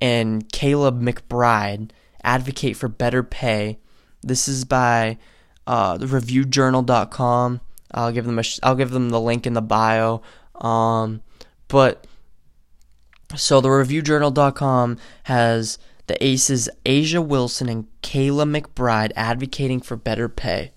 and 0.01 0.47
Kayla 0.49 0.99
McBride 0.99 1.91
advocate 2.23 2.75
for 2.75 2.87
better 2.87 3.23
pay. 3.23 3.79
This 4.27 4.47
is 4.47 4.65
by 4.65 5.17
uh, 5.65 5.97
ReviewJournal.com. 5.97 7.61
I'll 7.91 8.11
give 8.11 8.25
them 8.25 8.39
a 8.39 8.43
sh- 8.43 8.59
I'll 8.63 8.75
give 8.75 8.91
them 8.91 9.09
the 9.09 9.21
link 9.21 9.47
in 9.47 9.53
the 9.53 9.61
bio. 9.61 10.21
Um, 10.55 11.21
but 11.67 12.05
so 13.35 13.61
the 13.61 13.69
ReviewJournal.com 13.69 14.97
has 15.23 15.77
the 16.07 16.23
Aces 16.23 16.69
A'ja 16.85 17.25
Wilson 17.25 17.69
and 17.69 17.87
Kayla 18.01 18.59
McBride 18.59 19.11
advocating 19.15 19.81
for 19.81 19.95
better 19.95 20.29
pay. 20.29 20.71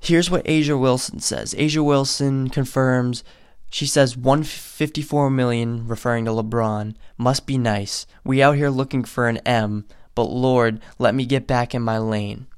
Here's 0.00 0.30
what 0.30 0.44
A'ja 0.44 0.78
Wilson 0.78 1.20
says. 1.20 1.54
A'ja 1.54 1.84
Wilson 1.84 2.48
confirms 2.48 3.24
she 3.70 3.86
says 3.86 4.16
154 4.16 5.30
million 5.30 5.86
referring 5.86 6.24
to 6.24 6.30
LeBron 6.30 6.94
must 7.16 7.46
be 7.46 7.58
nice. 7.58 8.06
We 8.24 8.42
out 8.42 8.56
here 8.56 8.70
looking 8.70 9.04
for 9.04 9.28
an 9.28 9.38
M, 9.38 9.84
but 10.18 10.32
Lord, 10.32 10.80
let 10.98 11.14
me 11.14 11.24
get 11.24 11.46
back 11.46 11.76
in 11.76 11.82
my 11.82 11.98
lane. 11.98 12.48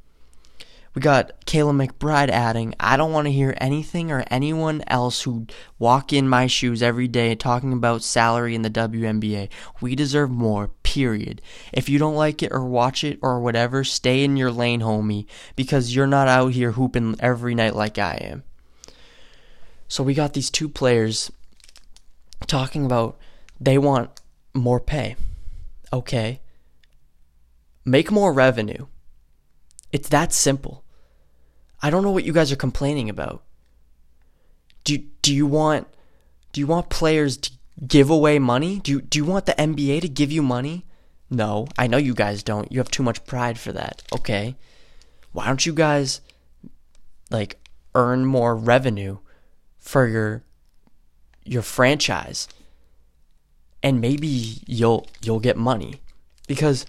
We 0.95 1.03
got 1.03 1.45
Kayla 1.45 1.89
McBride 1.89 2.31
adding, 2.31 2.75
I 2.81 2.97
don't 2.97 3.13
want 3.13 3.27
to 3.27 3.33
hear 3.33 3.53
anything 3.59 4.11
or 4.11 4.25
anyone 4.31 4.83
else 4.87 5.21
who 5.25 5.47
walk 5.79 6.11
in 6.11 6.27
my 6.27 6.47
shoes 6.47 6.83
every 6.83 7.07
day 7.07 7.35
talking 7.35 7.75
about 7.75 8.03
salary 8.03 8.55
in 8.55 8.63
the 8.63 8.71
WNBA. 8.71 9.51
We 9.79 9.95
deserve 9.95 10.31
more, 10.31 10.69
period. 10.85 11.43
If 11.71 11.91
you 11.91 11.99
don't 11.99 12.15
like 12.15 12.43
it 12.43 12.51
or 12.51 12.65
watch 12.65 13.05
it 13.05 13.19
or 13.21 13.41
whatever, 13.41 13.85
stay 13.85 14.25
in 14.25 14.39
your 14.39 14.51
lane, 14.51 14.81
homie, 14.81 15.27
because 15.55 15.95
you're 15.95 16.07
not 16.07 16.29
out 16.29 16.55
here 16.55 16.73
hooping 16.73 17.17
every 17.21 17.55
night 17.55 17.77
like 17.77 17.99
I 17.99 18.15
am. 18.23 18.43
So 19.87 20.03
we 20.03 20.15
got 20.15 20.33
these 20.33 20.49
two 20.49 20.71
players 20.71 21.31
talking 22.47 22.87
about 22.87 23.19
they 23.61 23.77
want 23.77 24.09
more 24.55 24.81
pay. 24.81 25.17
Okay. 25.93 26.41
Make 27.85 28.11
more 28.11 28.33
revenue. 28.33 28.87
It's 29.93 30.09
that 30.11 30.33
simple. 30.33 30.85
I 31.83 31.91
don't 31.91 32.03
know 32.03 32.11
what 32.11 32.25
you 32.25 32.33
guys 32.33 32.53
are 32.53 32.57
complaining 32.57 33.09
about. 33.09 33.43
Do 34.85 34.99
do 35.23 35.35
you 35.35 35.47
want 35.47 35.89
do 36.53 36.61
you 36.61 36.67
want 36.67 36.91
players 36.91 37.37
to 37.39 37.51
give 37.87 38.11
away 38.11 38.39
money? 38.39 38.79
Do 38.81 38.93
you, 38.93 39.01
do 39.01 39.19
you 39.19 39.25
want 39.25 39.47
the 39.47 39.53
NBA 39.53 40.03
to 40.03 40.09
give 40.09 40.33
you 40.33 40.43
money? 40.43 40.85
No, 41.31 41.69
I 41.79 41.87
know 41.87 41.97
you 41.97 42.15
guys 42.15 42.43
don't. 42.43 42.71
You 42.73 42.79
have 42.79 42.91
too 42.91 43.03
much 43.03 43.25
pride 43.25 43.59
for 43.59 43.73
that. 43.73 44.03
Okay. 44.13 44.57
Why 45.33 45.47
don't 45.47 45.65
you 45.65 45.73
guys 45.73 46.21
like 47.31 47.59
earn 47.95 48.27
more 48.27 48.57
revenue 48.57 49.19
for 49.79 50.09
your 50.09 50.43
your 51.45 51.63
franchise? 51.63 52.49
And 53.83 54.01
maybe 54.01 54.59
you'll 54.67 55.07
you'll 55.23 55.41
get 55.41 55.57
money 55.57 56.01
because 56.49 56.85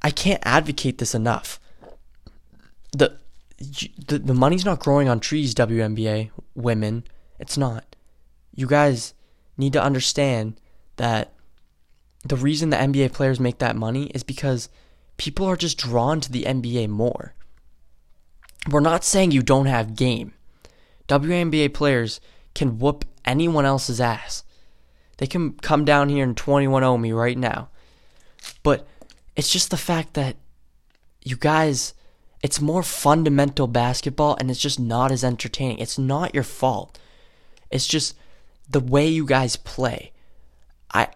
I 0.02 0.10
can't 0.10 0.40
advocate 0.44 0.98
this 0.98 1.16
enough. 1.16 1.58
The 2.92 3.18
the 3.58 4.18
the 4.18 4.34
money's 4.34 4.64
not 4.64 4.78
growing 4.78 5.08
on 5.08 5.18
trees, 5.18 5.52
WNBA 5.54 6.30
women. 6.54 7.04
It's 7.40 7.58
not. 7.58 7.96
You 8.54 8.68
guys 8.68 9.14
need 9.56 9.72
to 9.72 9.82
understand 9.82 10.60
that 10.96 11.32
the 12.24 12.36
reason 12.36 12.70
the 12.70 12.76
NBA 12.76 13.12
players 13.12 13.40
make 13.40 13.58
that 13.58 13.74
money 13.74 14.06
is 14.14 14.22
because 14.22 14.68
people 15.16 15.46
are 15.46 15.56
just 15.56 15.78
drawn 15.78 16.20
to 16.20 16.30
the 16.30 16.44
NBA 16.44 16.88
more. 16.88 17.34
We're 18.70 18.80
not 18.80 19.04
saying 19.04 19.32
you 19.32 19.42
don't 19.42 19.66
have 19.66 19.96
game. 19.96 20.34
WNBA 21.08 21.74
players 21.74 22.20
can 22.54 22.78
whoop 22.78 23.04
anyone 23.24 23.64
else's 23.64 24.00
ass. 24.00 24.44
They 25.20 25.26
can 25.26 25.52
come 25.52 25.84
down 25.84 26.08
here 26.08 26.24
and 26.24 26.34
21 26.34 26.80
0 26.80 26.96
me 26.96 27.12
right 27.12 27.36
now. 27.36 27.68
But 28.62 28.88
it's 29.36 29.52
just 29.52 29.70
the 29.70 29.76
fact 29.76 30.14
that 30.14 30.36
you 31.22 31.36
guys, 31.36 31.92
it's 32.42 32.58
more 32.58 32.82
fundamental 32.82 33.66
basketball 33.66 34.38
and 34.40 34.50
it's 34.50 34.58
just 34.58 34.80
not 34.80 35.12
as 35.12 35.22
entertaining. 35.22 35.76
It's 35.76 35.98
not 35.98 36.34
your 36.34 36.42
fault. 36.42 36.98
It's 37.70 37.86
just 37.86 38.16
the 38.66 38.80
way 38.80 39.08
you 39.08 39.26
guys 39.26 39.56
play. 39.56 40.12
I 40.90 41.08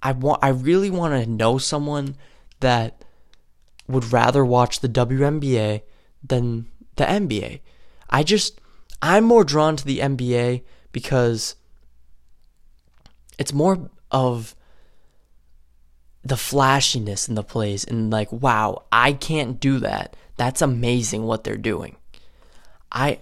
I 0.00 0.12
want 0.12 0.44
I 0.44 0.50
really 0.50 0.88
want 0.88 1.20
to 1.20 1.28
know 1.28 1.58
someone 1.58 2.14
that 2.60 3.04
would 3.88 4.12
rather 4.12 4.44
watch 4.44 4.78
the 4.78 4.88
WNBA 4.88 5.82
than 6.22 6.68
the 6.94 7.04
NBA. 7.04 7.62
I 8.08 8.22
just 8.22 8.60
I'm 9.02 9.24
more 9.24 9.42
drawn 9.42 9.74
to 9.74 9.84
the 9.84 9.98
NBA 9.98 10.62
because 10.92 11.56
it's 13.40 13.52
more 13.52 13.90
of 14.12 14.54
the 16.22 16.36
flashiness 16.36 17.28
in 17.28 17.34
the 17.34 17.42
plays 17.42 17.82
and 17.84 18.12
like 18.12 18.30
wow 18.30 18.84
i 18.92 19.12
can't 19.12 19.58
do 19.58 19.78
that. 19.80 20.14
That's 20.36 20.62
amazing 20.62 21.24
what 21.24 21.44
they're 21.44 21.58
doing. 21.58 21.96
I 22.90 23.18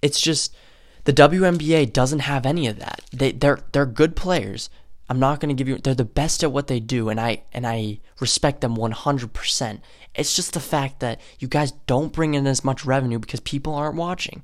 it's 0.00 0.18
just 0.18 0.56
the 1.04 1.12
WNBA 1.12 1.92
doesn't 1.92 2.20
have 2.20 2.46
any 2.46 2.66
of 2.66 2.78
that. 2.78 3.02
They 3.12 3.32
they're 3.32 3.60
they're 3.72 3.84
good 3.84 4.16
players. 4.16 4.70
I'm 5.10 5.18
not 5.18 5.40
going 5.40 5.54
to 5.54 5.58
give 5.58 5.68
you 5.68 5.76
they're 5.76 5.94
the 5.94 6.04
best 6.04 6.42
at 6.42 6.52
what 6.52 6.68
they 6.68 6.80
do 6.80 7.08
and 7.08 7.20
i 7.20 7.42
and 7.52 7.66
i 7.66 7.98
respect 8.20 8.60
them 8.60 8.76
100% 8.76 9.80
it's 10.14 10.36
just 10.36 10.54
the 10.54 10.60
fact 10.60 11.00
that 11.00 11.20
you 11.38 11.48
guys 11.48 11.72
don't 11.72 12.12
bring 12.12 12.34
in 12.34 12.46
as 12.46 12.64
much 12.64 12.86
revenue 12.86 13.18
because 13.18 13.40
people 13.40 13.74
aren't 13.74 13.96
watching. 13.96 14.42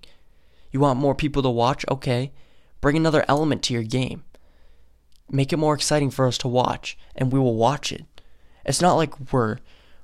You 0.73 0.81
want 0.81 0.99
more 0.99 1.15
people 1.15 1.43
to 1.43 1.51
watch? 1.51 1.85
Okay. 1.89 2.33
Bring 2.81 2.97
another 2.97 3.25
element 3.27 3.63
to 3.65 3.75
your 3.75 3.83
game 3.85 4.25
make 5.31 5.53
it 5.53 5.59
more 5.59 5.75
exciting 5.75 6.11
for 6.11 6.27
us 6.27 6.39
to 6.39 6.49
watch 6.49 6.97
and 7.15 7.33
we 7.33 7.39
will 7.39 7.57
watch 7.57 7.93
it 7.93 8.05
it's 8.65 8.81
not 8.81 8.95
like 8.95 9.33
we're 9.33 9.59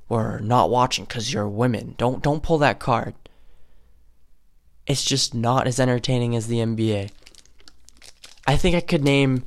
we're 0.08 0.38
not 0.40 0.70
watching 0.70 1.06
cuz 1.06 1.32
you're 1.32 1.48
women 1.48 1.94
don't 1.98 2.22
don't 2.22 2.42
pull 2.42 2.58
that 2.58 2.78
card 2.78 3.14
it's 4.87 5.04
just 5.04 5.35
not 5.35 5.66
as 5.66 5.78
entertaining 5.78 6.35
as 6.35 6.48
the 6.48 6.58
NBA 6.58 7.11
I 8.46 8.56
think 8.56 8.74
I 8.74 8.80
could 8.80 9.04
name 9.04 9.44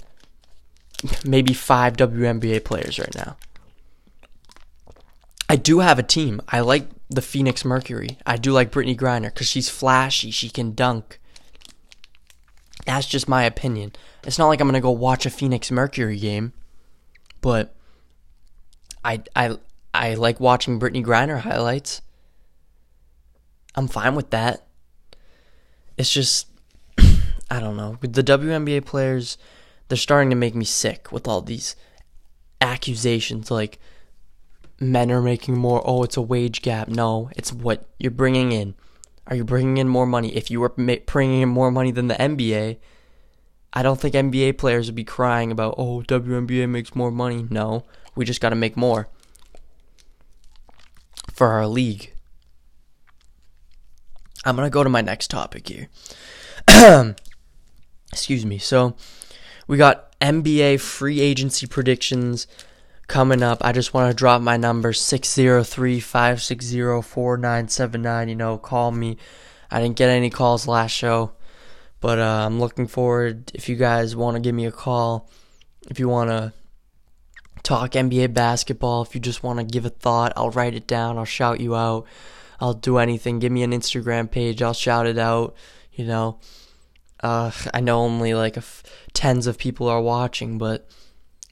maybe 1.25 1.53
5 1.53 1.97
WNBA 1.97 2.63
players 2.63 2.97
right 2.97 3.15
now 3.15 3.35
I 5.49 5.57
do 5.57 5.79
have 5.79 5.99
a 5.99 6.03
team 6.03 6.41
I 6.47 6.61
like 6.61 6.87
the 7.09 7.21
Phoenix 7.21 7.63
Mercury. 7.63 8.17
I 8.25 8.37
do 8.37 8.51
like 8.51 8.71
Brittney 8.71 8.97
Griner 8.97 9.25
because 9.25 9.47
she's 9.47 9.69
flashy. 9.69 10.31
She 10.31 10.49
can 10.49 10.73
dunk. 10.73 11.19
That's 12.85 13.07
just 13.07 13.27
my 13.27 13.43
opinion. 13.43 13.93
It's 14.23 14.37
not 14.37 14.47
like 14.47 14.61
I'm 14.61 14.67
gonna 14.67 14.81
go 14.81 14.91
watch 14.91 15.25
a 15.25 15.29
Phoenix 15.29 15.71
Mercury 15.71 16.17
game, 16.17 16.53
but 17.41 17.75
I 19.03 19.23
I 19.35 19.57
I 19.93 20.13
like 20.15 20.39
watching 20.39 20.79
Brittney 20.79 21.03
Griner 21.03 21.39
highlights. 21.39 22.01
I'm 23.75 23.87
fine 23.87 24.15
with 24.15 24.29
that. 24.29 24.67
It's 25.97 26.11
just 26.11 26.47
I 27.49 27.59
don't 27.59 27.77
know. 27.77 27.97
With 28.01 28.13
the 28.13 28.23
WNBA 28.23 28.85
players, 28.85 29.37
they're 29.87 29.97
starting 29.97 30.29
to 30.29 30.35
make 30.35 30.55
me 30.55 30.65
sick 30.65 31.11
with 31.11 31.27
all 31.27 31.41
these 31.41 31.75
accusations 32.61 33.51
like 33.51 33.79
men 34.79 35.11
are 35.11 35.21
making 35.21 35.57
more. 35.57 35.81
Oh, 35.85 36.03
it's 36.03 36.17
a 36.17 36.21
wage 36.21 36.61
gap. 36.61 36.87
No, 36.87 37.29
it's 37.35 37.51
what 37.51 37.87
you're 37.99 38.11
bringing 38.11 38.51
in. 38.51 38.75
Are 39.27 39.35
you 39.35 39.43
bringing 39.43 39.77
in 39.77 39.87
more 39.87 40.05
money? 40.05 40.35
If 40.35 40.51
you 40.51 40.61
were 40.61 40.69
bringing 40.69 41.41
in 41.41 41.49
more 41.49 41.71
money 41.71 41.91
than 41.91 42.07
the 42.07 42.15
NBA, 42.15 42.77
I 43.73 43.83
don't 43.83 43.99
think 43.99 44.13
NBA 44.13 44.57
players 44.57 44.87
would 44.87 44.95
be 44.95 45.03
crying 45.03 45.51
about, 45.51 45.75
oh, 45.77 46.01
WNBA 46.07 46.69
makes 46.69 46.95
more 46.95 47.11
money. 47.11 47.47
No, 47.49 47.85
we 48.15 48.23
just 48.23 48.39
got 48.39 48.49
to 48.49 48.55
make 48.55 48.77
more 48.77 49.09
for 51.33 51.47
our 51.47 51.67
league. 51.67 52.13
I'm 54.45 54.55
going 54.55 54.67
to 54.67 54.73
go 54.73 54.83
to 54.83 54.89
my 54.89 55.01
next 55.01 55.29
topic 55.29 55.67
here. 55.67 55.89
Excuse 58.11 58.45
me. 58.45 58.59
So, 58.59 58.95
we 59.67 59.77
got 59.77 60.17
NBA 60.21 60.79
free 60.79 61.19
agency 61.19 61.65
predictions 61.65 62.45
coming 63.07 63.43
up. 63.43 63.59
I 63.61 63.71
just 63.71 63.93
want 63.93 64.09
to 64.09 64.15
drop 64.15 64.41
my 64.41 64.57
number 64.57 64.93
603 64.93 65.99
560 65.99 67.01
4979. 67.01 68.29
You 68.29 68.35
know, 68.35 68.57
call 68.57 68.91
me. 68.91 69.17
I 69.69 69.81
didn't 69.81 69.97
get 69.97 70.09
any 70.09 70.29
calls 70.29 70.67
last 70.67 70.91
show, 70.91 71.31
but 71.99 72.19
uh, 72.19 72.45
I'm 72.45 72.59
looking 72.59 72.87
forward. 72.87 73.51
If 73.53 73.69
you 73.69 73.75
guys 73.75 74.15
want 74.15 74.35
to 74.35 74.41
give 74.41 74.55
me 74.55 74.65
a 74.65 74.71
call, 74.71 75.29
if 75.89 75.99
you 75.99 76.07
want 76.07 76.29
to 76.29 76.53
talk 77.63 77.91
NBA 77.91 78.33
basketball, 78.33 79.01
if 79.01 79.15
you 79.15 79.21
just 79.21 79.43
want 79.43 79.59
to 79.59 79.65
give 79.65 79.85
a 79.85 79.89
thought, 79.89 80.33
I'll 80.35 80.51
write 80.51 80.75
it 80.75 80.87
down. 80.87 81.17
I'll 81.17 81.25
shout 81.25 81.59
you 81.59 81.75
out. 81.75 82.05
I'll 82.59 82.73
do 82.73 82.99
anything. 82.99 83.39
Give 83.39 83.51
me 83.51 83.63
an 83.63 83.71
Instagram 83.71 84.29
page. 84.31 84.61
I'll 84.61 84.73
shout 84.73 85.07
it 85.07 85.17
out. 85.17 85.55
You 85.91 86.05
know, 86.05 86.39
uh, 87.21 87.51
I 87.73 87.79
know 87.79 87.99
only 87.99 88.33
like 88.33 88.57
tens 89.13 89.47
of 89.47 89.57
people 89.57 89.87
are 89.87 90.01
watching, 90.01 90.57
but 90.57 90.89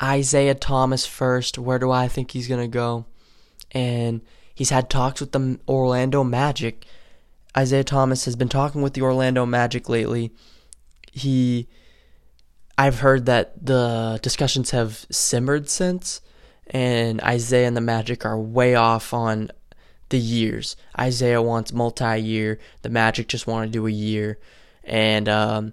Isaiah 0.02 0.54
Thomas 0.54 1.06
first. 1.06 1.58
Where 1.58 1.78
do 1.78 1.90
I 1.90 2.08
think 2.08 2.32
he's 2.32 2.48
going 2.48 2.60
to 2.60 2.68
go? 2.68 3.06
And 3.72 4.22
He's 4.58 4.70
had 4.70 4.90
talks 4.90 5.20
with 5.20 5.30
the 5.30 5.60
Orlando 5.68 6.24
Magic. 6.24 6.84
Isaiah 7.56 7.84
Thomas 7.84 8.24
has 8.24 8.34
been 8.34 8.48
talking 8.48 8.82
with 8.82 8.94
the 8.94 9.02
Orlando 9.02 9.46
Magic 9.46 9.88
lately. 9.88 10.32
He 11.12 11.68
I've 12.76 12.98
heard 12.98 13.26
that 13.26 13.64
the 13.64 14.18
discussions 14.20 14.72
have 14.72 15.06
simmered 15.12 15.68
since 15.68 16.20
and 16.66 17.20
Isaiah 17.20 17.68
and 17.68 17.76
the 17.76 17.80
Magic 17.80 18.26
are 18.26 18.36
way 18.36 18.74
off 18.74 19.14
on 19.14 19.52
the 20.08 20.18
years. 20.18 20.74
Isaiah 20.98 21.40
wants 21.40 21.72
multi-year, 21.72 22.58
the 22.82 22.88
Magic 22.88 23.28
just 23.28 23.46
want 23.46 23.68
to 23.68 23.72
do 23.72 23.86
a 23.86 23.92
year. 23.92 24.40
And 24.82 25.28
um, 25.28 25.72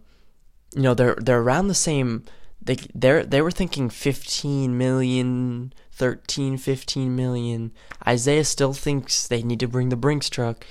you 0.76 0.84
know, 0.84 0.94
they're 0.94 1.16
they're 1.16 1.42
around 1.42 1.70
the 1.70 1.74
same 1.74 2.26
they 2.62 2.76
they 2.94 3.24
they 3.24 3.42
were 3.42 3.50
thinking 3.50 3.90
15 3.90 4.78
million 4.78 5.74
13, 5.96 6.58
15 6.58 7.16
million. 7.16 7.72
Isaiah 8.06 8.44
still 8.44 8.74
thinks 8.74 9.28
they 9.28 9.42
need 9.42 9.62
to 9.62 9.68
bring 9.68 9.90
the 9.90 9.96
Brinks 9.96 10.30
truck. 10.30 10.66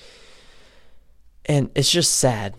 And 1.47 1.71
it's 1.75 1.91
just 1.91 2.13
sad. 2.13 2.55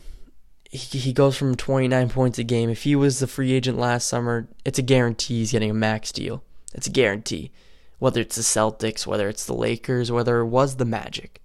He, 0.72 0.98
he 0.98 1.14
goes 1.14 1.38
from 1.38 1.56
29 1.56 2.10
points 2.10 2.40
a 2.40 2.44
game. 2.44 2.70
If 2.70 2.84
he 2.84 2.96
was 2.96 3.20
the 3.20 3.28
free 3.28 3.54
agent 3.54 3.78
last 3.78 4.08
summer, 4.08 4.48
it's 4.66 4.80
a 4.80 4.84
guarantee 4.84 5.40
he's 5.40 5.52
getting 5.52 5.70
a 5.70 5.76
max 5.76 6.12
deal. 6.12 6.44
It's 6.74 6.88
a 6.88 6.92
guarantee. 6.92 7.52
Whether 8.00 8.22
it's 8.22 8.36
the 8.36 8.42
Celtics, 8.42 9.06
whether 9.06 9.30
it's 9.30 9.46
the 9.46 9.54
Lakers, 9.54 10.12
whether 10.12 10.40
it 10.40 10.48
was 10.48 10.76
the 10.76 10.86
Magic. 10.86 11.42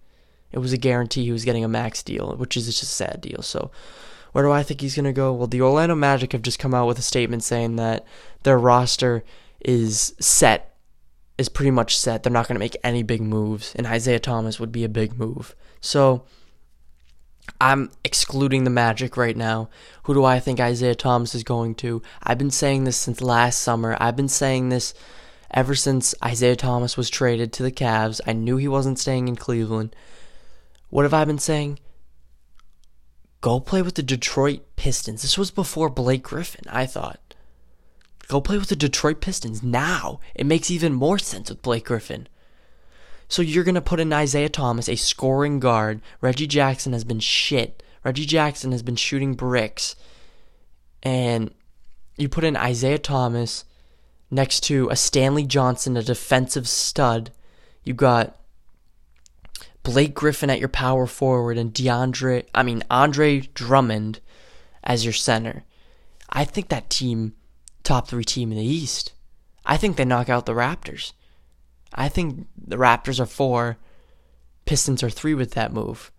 It 0.53 0.59
was 0.59 0.73
a 0.73 0.79
guarantee 0.79 1.25
he 1.25 1.33
was 1.33 1.45
getting 1.45 1.65
a 1.65 1.69
max 1.69 2.03
deal, 2.03 2.35
which 2.37 2.57
is 2.57 2.67
just 2.67 2.83
a 2.83 2.87
sad 2.87 3.21
deal. 3.21 3.43
So, 3.43 3.71
where 4.33 4.45
do 4.45 4.51
I 4.51 4.63
think 4.63 4.81
he's 4.81 4.97
going 4.97 5.05
to 5.05 5.13
go? 5.13 5.33
Well, 5.33 5.47
the 5.47 5.61
Orlando 5.61 5.95
Magic 5.95 6.33
have 6.33 6.43
just 6.43 6.59
come 6.59 6.75
out 6.75 6.87
with 6.87 6.99
a 6.99 7.03
statement 7.03 7.45
saying 7.45 7.77
that 7.77 8.05
their 8.43 8.59
roster 8.59 9.23
is 9.61 10.15
set 10.19 10.70
is 11.41 11.49
pretty 11.49 11.71
much 11.71 11.99
set. 11.99 12.23
They're 12.23 12.33
not 12.33 12.47
going 12.47 12.55
to 12.55 12.61
make 12.61 12.77
any 12.85 13.03
big 13.03 13.23
moves, 13.23 13.75
and 13.75 13.87
Isaiah 13.87 14.21
Thomas 14.21 14.61
would 14.61 14.71
be 14.71 14.85
a 14.85 14.89
big 14.89 15.19
move. 15.19 15.57
So 15.81 16.25
I'm 17.61 17.91
excluding 18.05 18.65
the 18.65 18.71
Magic 18.71 19.17
right 19.17 19.37
now. 19.37 19.71
Who 20.05 20.15
do 20.15 20.25
I 20.25 20.39
think 20.39 20.61
Isaiah 20.61 20.95
Thomas 20.95 21.35
is 21.35 21.43
going 21.43 21.75
to? 21.77 22.03
I've 22.23 22.39
been 22.39 22.51
saying 22.51 22.85
this 22.85 22.99
since 22.99 23.23
last 23.23 23.61
summer. 23.61 23.97
I've 23.99 24.17
been 24.17 24.29
saying 24.29 24.69
this 24.69 24.93
ever 25.51 25.75
since 25.75 26.15
Isaiah 26.23 26.57
Thomas 26.57 26.97
was 26.97 27.09
traded 27.09 27.53
to 27.55 27.63
the 27.63 27.73
Cavs. 27.73 28.21
I 28.27 28.35
knew 28.35 28.59
he 28.59 28.69
wasn't 28.69 28.99
staying 28.99 29.27
in 29.27 29.37
Cleveland. 29.37 29.97
What 30.91 31.05
have 31.05 31.15
I 31.15 31.25
been 31.25 31.39
saying? 31.39 31.79
Go 33.41 33.61
play 33.61 33.81
with 33.81 33.95
the 33.95 34.03
Detroit 34.03 34.61
Pistons. 34.77 35.23
This 35.23 35.39
was 35.39 35.51
before 35.51 35.89
Blake 35.89 36.25
Griffin, 36.25 36.65
I 36.69 36.85
thought. 36.85 37.20
Go 38.31 38.41
play 38.41 38.59
with 38.59 38.69
the 38.69 38.77
Detroit 38.77 39.21
Pistons 39.21 39.61
now. 39.61 40.21
It 40.37 40.47
makes 40.47 40.71
even 40.71 40.93
more 40.93 41.19
sense 41.19 41.51
with 41.51 41.63
Blake 41.63 41.87
Griffin. 41.87 42.29
So 43.27 43.43
you're 43.43 43.65
going 43.65 43.75
to 43.75 43.81
put 43.81 43.99
in 43.99 44.13
Isaiah 44.13 44.49
Thomas, 44.49 44.89
a 44.89 44.95
scoring 44.95 45.59
guard. 45.59 46.01
Reggie 46.21 46.47
Jackson 46.47 46.93
has 46.93 47.03
been 47.03 47.19
shit. 47.19 47.83
Reggie 48.05 48.27
Jackson 48.27 48.71
has 48.71 48.85
been 48.85 48.95
shooting 48.95 49.35
bricks. 49.35 49.97
And 51.03 51.53
you 52.17 52.29
put 52.29 52.45
in 52.45 52.57
Isaiah 52.57 53.01
Thomas 53.01 53.65
next 54.31 54.61
to 54.61 54.89
a 54.91 54.97
Stanley 54.97 55.45
Johnson, 55.45 55.97
a 55.97 56.03
defensive 56.05 56.69
stud. 56.69 57.33
You 57.83 57.95
got 57.95 58.37
Blake 59.83 60.15
Griffin 60.15 60.51
at 60.51 60.61
your 60.61 60.69
power 60.69 61.09
forward 61.09 61.59
and 61.59 61.75
DeAndre, 61.75 62.45
I 62.55 62.63
mean 62.63 62.85
Andre 62.89 63.41
Drummond 63.41 64.21
as 64.85 65.05
your 65.05 65.15
center. 65.15 65.65
I 66.29 66.45
think 66.45 66.69
that 66.69 66.91
team 66.91 67.35
top 67.83 68.09
three 68.09 68.25
team 68.25 68.53
in 68.53 68.59
the 68.59 68.65
East. 68.65 69.13
I 69.65 69.77
think 69.77 69.97
they 69.97 70.05
knock 70.05 70.29
out 70.29 70.47
the 70.47 70.53
Raptors. 70.53 71.13
I 71.95 72.09
think 72.09 72.47
the 72.57 72.77
Raptors 72.77 73.21
are 73.21 73.27
four, 73.27 73.77
Pistons 74.65 75.03
are 75.03 75.11
three 75.11 75.35
with 75.35 75.53
that 75.53 75.73
move. 75.73 76.13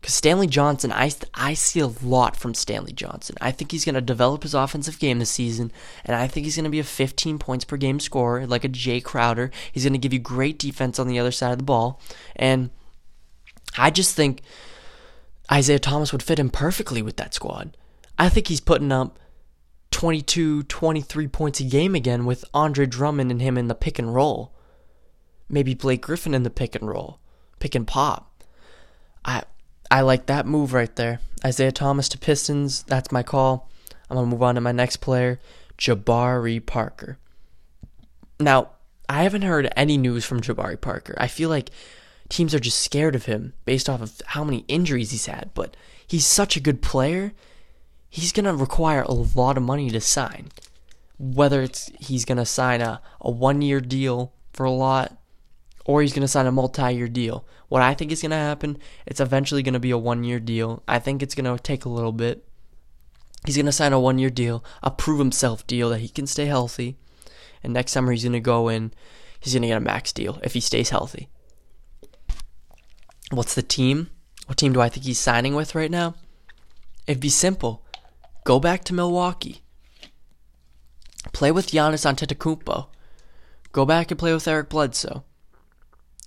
Because 0.00 0.14
Stanley 0.14 0.48
Johnson, 0.48 0.90
I, 0.90 1.12
I 1.32 1.54
see 1.54 1.78
a 1.78 1.86
lot 1.86 2.36
from 2.36 2.54
Stanley 2.54 2.92
Johnson. 2.92 3.36
I 3.40 3.52
think 3.52 3.70
he's 3.70 3.84
going 3.84 3.94
to 3.94 4.00
develop 4.00 4.42
his 4.42 4.54
offensive 4.54 4.98
game 4.98 5.20
this 5.20 5.30
season, 5.30 5.70
and 6.04 6.16
I 6.16 6.26
think 6.26 6.44
he's 6.44 6.56
going 6.56 6.64
to 6.64 6.70
be 6.70 6.80
a 6.80 6.84
15 6.84 7.38
points 7.38 7.64
per 7.64 7.76
game 7.76 8.00
scorer, 8.00 8.44
like 8.46 8.64
a 8.64 8.68
Jay 8.68 9.00
Crowder. 9.00 9.52
He's 9.70 9.84
going 9.84 9.92
to 9.92 10.00
give 10.00 10.12
you 10.12 10.18
great 10.18 10.58
defense 10.58 10.98
on 10.98 11.06
the 11.06 11.20
other 11.20 11.30
side 11.30 11.52
of 11.52 11.58
the 11.58 11.64
ball. 11.64 12.00
And 12.34 12.70
I 13.78 13.90
just 13.90 14.16
think 14.16 14.42
Isaiah 15.52 15.78
Thomas 15.78 16.10
would 16.10 16.22
fit 16.22 16.40
in 16.40 16.50
perfectly 16.50 17.00
with 17.00 17.16
that 17.18 17.34
squad. 17.34 17.76
I 18.18 18.28
think 18.28 18.48
he's 18.48 18.60
putting 18.60 18.90
up 18.90 19.18
22, 19.92 20.64
23 20.64 21.28
points 21.28 21.60
a 21.60 21.64
game 21.64 21.94
again 21.94 22.24
with 22.24 22.44
Andre 22.52 22.86
Drummond 22.86 23.30
and 23.30 23.40
him 23.40 23.56
in 23.56 23.68
the 23.68 23.74
pick 23.74 23.98
and 23.98 24.12
roll. 24.12 24.52
Maybe 25.48 25.74
Blake 25.74 26.02
Griffin 26.02 26.34
in 26.34 26.42
the 26.42 26.50
pick 26.50 26.74
and 26.74 26.88
roll, 26.88 27.20
pick 27.60 27.74
and 27.74 27.86
pop. 27.86 28.42
I 29.24 29.44
I 29.90 30.00
like 30.00 30.26
that 30.26 30.46
move 30.46 30.72
right 30.72 30.94
there. 30.96 31.20
Isaiah 31.44 31.70
Thomas 31.70 32.08
to 32.08 32.18
Pistons, 32.18 32.82
that's 32.84 33.12
my 33.12 33.22
call. 33.22 33.68
I'm 34.08 34.16
going 34.16 34.26
to 34.26 34.30
move 34.30 34.42
on 34.42 34.54
to 34.54 34.60
my 34.60 34.72
next 34.72 34.96
player, 34.96 35.38
Jabari 35.78 36.64
Parker. 36.64 37.18
Now, 38.40 38.70
I 39.08 39.22
haven't 39.24 39.42
heard 39.42 39.70
any 39.76 39.98
news 39.98 40.24
from 40.24 40.40
Jabari 40.40 40.80
Parker. 40.80 41.14
I 41.18 41.28
feel 41.28 41.50
like 41.50 41.70
teams 42.30 42.54
are 42.54 42.58
just 42.58 42.80
scared 42.80 43.14
of 43.14 43.26
him 43.26 43.52
based 43.66 43.88
off 43.88 44.00
of 44.00 44.20
how 44.26 44.44
many 44.44 44.64
injuries 44.66 45.10
he's 45.10 45.26
had, 45.26 45.50
but 45.54 45.76
he's 46.06 46.26
such 46.26 46.56
a 46.56 46.60
good 46.60 46.80
player 46.80 47.32
he's 48.12 48.30
going 48.30 48.44
to 48.44 48.54
require 48.54 49.02
a 49.02 49.12
lot 49.12 49.56
of 49.56 49.62
money 49.62 49.88
to 49.88 50.00
sign. 50.00 50.48
Whether 51.18 51.62
it's 51.62 51.90
he's 51.98 52.26
going 52.26 52.36
to 52.36 52.44
sign 52.44 52.82
a, 52.82 53.00
a 53.22 53.30
one 53.30 53.62
year 53.62 53.80
deal 53.80 54.34
for 54.52 54.64
a 54.64 54.70
lot 54.70 55.16
or 55.86 56.02
he's 56.02 56.12
going 56.12 56.22
to 56.22 56.28
sign 56.28 56.46
a 56.46 56.52
multi 56.52 56.92
year 56.94 57.08
deal. 57.08 57.46
What 57.68 57.80
I 57.80 57.94
think 57.94 58.12
is 58.12 58.20
going 58.20 58.30
to 58.30 58.36
happen, 58.36 58.76
it's 59.06 59.18
eventually 59.18 59.62
going 59.62 59.72
to 59.72 59.80
be 59.80 59.90
a 59.90 59.98
one 59.98 60.24
year 60.24 60.38
deal. 60.38 60.82
I 60.86 60.98
think 60.98 61.22
it's 61.22 61.34
going 61.34 61.56
to 61.56 61.60
take 61.62 61.86
a 61.86 61.88
little 61.88 62.12
bit. 62.12 62.46
He's 63.46 63.56
going 63.56 63.66
to 63.66 63.72
sign 63.72 63.94
a 63.94 63.98
one 63.98 64.18
year 64.18 64.30
deal, 64.30 64.62
a 64.82 64.90
prove 64.90 65.18
himself 65.18 65.66
deal 65.66 65.88
that 65.88 66.00
he 66.00 66.08
can 66.08 66.26
stay 66.26 66.44
healthy. 66.44 66.98
And 67.64 67.72
next 67.72 67.92
summer, 67.92 68.12
he's 68.12 68.24
going 68.24 68.34
to 68.34 68.40
go 68.40 68.68
in, 68.68 68.92
he's 69.40 69.54
going 69.54 69.62
to 69.62 69.68
get 69.68 69.78
a 69.78 69.80
max 69.80 70.12
deal 70.12 70.38
if 70.44 70.52
he 70.52 70.60
stays 70.60 70.90
healthy. 70.90 71.30
What's 73.30 73.54
the 73.54 73.62
team? 73.62 74.10
What 74.46 74.58
team 74.58 74.74
do 74.74 74.82
I 74.82 74.90
think 74.90 75.06
he's 75.06 75.18
signing 75.18 75.54
with 75.54 75.74
right 75.74 75.90
now? 75.90 76.14
It'd 77.06 77.20
be 77.20 77.30
simple. 77.30 77.82
Go 78.44 78.58
back 78.58 78.84
to 78.84 78.94
Milwaukee. 78.94 79.62
Play 81.32 81.52
with 81.52 81.68
Giannis 81.70 82.04
Antetokounmpo. 82.04 82.88
Go 83.70 83.86
back 83.86 84.10
and 84.10 84.18
play 84.18 84.32
with 84.34 84.48
Eric 84.48 84.68
Bledsoe. 84.68 85.24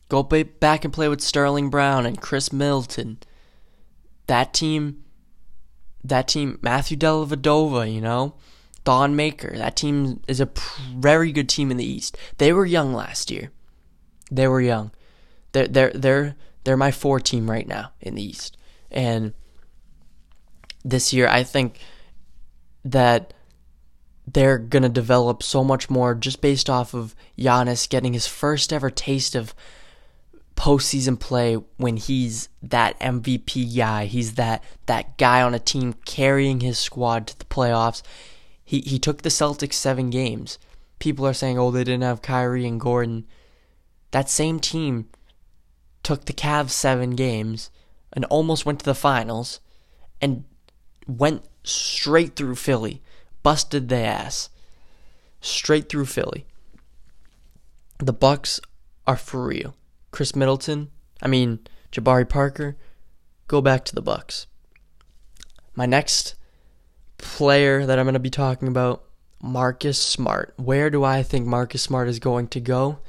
Go 0.07 0.23
back 0.23 0.85
and 0.85 0.93
play 0.93 1.09
with 1.09 1.21
Sterling 1.21 1.69
Brown 1.69 2.05
and 2.05 2.21
Khris 2.21 2.53
Middleton. 2.53 3.17
That 4.27 4.53
team, 4.53 5.03
that 6.03 6.27
team, 6.27 6.59
Matthew 6.61 6.97
Dellavedova, 6.97 7.91
you 7.91 8.01
know, 8.01 8.35
Thon 8.85 9.15
Maker. 9.15 9.53
That 9.57 9.75
team 9.75 10.21
is 10.27 10.39
a 10.39 10.49
very 10.95 11.31
good 11.31 11.49
team 11.49 11.71
in 11.71 11.77
the 11.77 11.85
East. 11.85 12.17
They 12.37 12.53
were 12.53 12.65
young 12.65 12.93
last 12.93 13.31
year. 13.31 13.51
They 14.31 14.47
were 14.47 14.61
young. 14.61 14.91
They're 15.51 15.67
they're 15.67 15.91
they're 15.91 16.35
they're 16.63 16.77
my 16.77 16.91
four 16.91 17.19
team 17.19 17.49
right 17.49 17.67
now 17.67 17.91
in 17.99 18.15
the 18.15 18.23
East, 18.23 18.57
and 18.91 19.33
this 20.83 21.13
year 21.13 21.27
I 21.27 21.43
think 21.43 21.79
that 22.85 23.33
they're 24.27 24.57
going 24.57 24.83
to 24.83 24.89
develop 24.89 25.43
so 25.43 25.63
much 25.63 25.89
more 25.89 26.15
just 26.15 26.39
based 26.39 26.69
off 26.69 26.93
of 26.93 27.15
Giannis 27.37 27.89
getting 27.89 28.13
his 28.13 28.27
first 28.27 28.71
ever 28.71 28.89
taste 28.89 29.35
of 29.35 29.53
postseason 30.55 31.19
play 31.19 31.55
when 31.77 31.97
he's 31.97 32.49
that 32.63 32.97
MVP 32.99 33.75
guy. 33.75 34.05
He's 34.05 34.35
that 34.35 34.63
that 34.85 35.17
guy 35.17 35.41
on 35.41 35.53
a 35.53 35.59
team 35.59 35.93
carrying 36.05 36.61
his 36.61 36.79
squad 36.79 37.27
to 37.27 37.39
the 37.39 37.45
playoffs. 37.45 38.01
He 38.63 38.79
he 38.81 38.97
took 38.97 39.21
the 39.21 39.29
Celtics 39.29 39.73
seven 39.73 40.09
games. 40.09 40.57
People 40.97 41.27
are 41.27 41.33
saying, 41.33 41.59
oh, 41.59 41.71
they 41.71 41.83
didn't 41.83 42.03
have 42.03 42.21
Kyrie 42.21 42.65
and 42.65 42.79
Gordon. 42.79 43.25
That 44.11 44.29
same 44.29 44.59
team 44.59 45.09
took 46.03 46.25
the 46.25 46.33
Cavs 46.33 46.69
seven 46.69 47.11
games 47.11 47.69
and 48.13 48.23
almost 48.25 48.65
went 48.65 48.79
to 48.79 48.85
the 48.85 48.95
finals 48.95 49.59
and 50.21 50.45
went 51.05 51.43
straight 51.65 52.35
through 52.35 52.55
Philly 52.55 53.01
busted 53.43 53.89
the 53.89 53.97
ass 53.97 54.49
straight 55.41 55.89
through 55.89 56.05
Philly. 56.05 56.45
The 57.99 58.13
Bucks 58.13 58.59
are 59.05 59.17
for 59.17 59.45
real. 59.45 59.75
Khris 60.11 60.35
Middleton, 60.35 60.89
I 61.21 61.27
mean 61.27 61.59
Jabari 61.91 62.27
Parker, 62.27 62.75
go 63.47 63.61
back 63.61 63.85
to 63.85 63.95
the 63.95 64.01
Bucks. 64.01 64.47
My 65.75 65.85
next 65.85 66.35
player 67.17 67.85
that 67.85 67.99
I'm 67.99 68.05
going 68.05 68.13
to 68.13 68.19
be 68.19 68.29
talking 68.29 68.67
about, 68.67 69.03
Marcus 69.41 70.01
Smart. 70.01 70.53
Where 70.57 70.89
do 70.89 71.03
I 71.03 71.21
think 71.21 71.45
Marcus 71.45 71.83
Smart 71.83 72.07
is 72.07 72.19
going 72.19 72.47
to 72.49 72.59
go? 72.59 72.99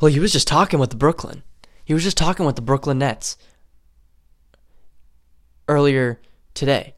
Well, 0.00 0.10
he 0.10 0.20
was 0.20 0.32
just 0.32 0.48
talking 0.48 0.78
with 0.78 0.90
the 0.90 0.96
Brooklyn. 0.96 1.42
He 1.84 1.94
was 1.94 2.02
just 2.02 2.16
talking 2.16 2.46
with 2.46 2.56
the 2.56 2.62
Brooklyn 2.62 2.98
Nets 2.98 3.36
earlier 5.68 6.20
today. 6.54 6.94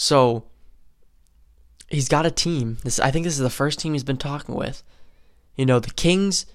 So 0.00 0.44
he's 1.88 2.08
got 2.08 2.24
a 2.24 2.30
team. 2.30 2.78
This 2.84 3.00
I 3.00 3.10
think 3.10 3.24
this 3.24 3.34
is 3.34 3.40
the 3.40 3.50
first 3.50 3.80
team 3.80 3.94
he's 3.94 4.04
been 4.04 4.16
talking 4.16 4.54
with. 4.54 4.84
You 5.56 5.66
know, 5.66 5.80
the 5.80 5.90
Kings 5.90 6.46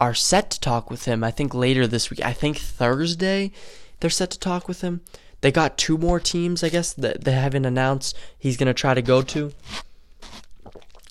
are 0.00 0.12
set 0.12 0.50
to 0.50 0.60
talk 0.60 0.90
with 0.90 1.04
him. 1.04 1.22
I 1.22 1.30
think 1.30 1.54
later 1.54 1.86
this 1.86 2.10
week. 2.10 2.20
I 2.24 2.32
think 2.32 2.58
Thursday 2.58 3.52
they're 4.00 4.10
set 4.10 4.32
to 4.32 4.40
talk 4.40 4.66
with 4.66 4.80
him. 4.80 5.02
They 5.40 5.52
got 5.52 5.78
two 5.78 5.96
more 5.96 6.18
teams, 6.18 6.64
I 6.64 6.68
guess, 6.68 6.92
that 6.94 7.22
they 7.22 7.30
haven't 7.30 7.64
announced 7.64 8.16
he's 8.36 8.56
gonna 8.56 8.74
try 8.74 8.92
to 8.92 9.02
go 9.02 9.22
to 9.22 9.52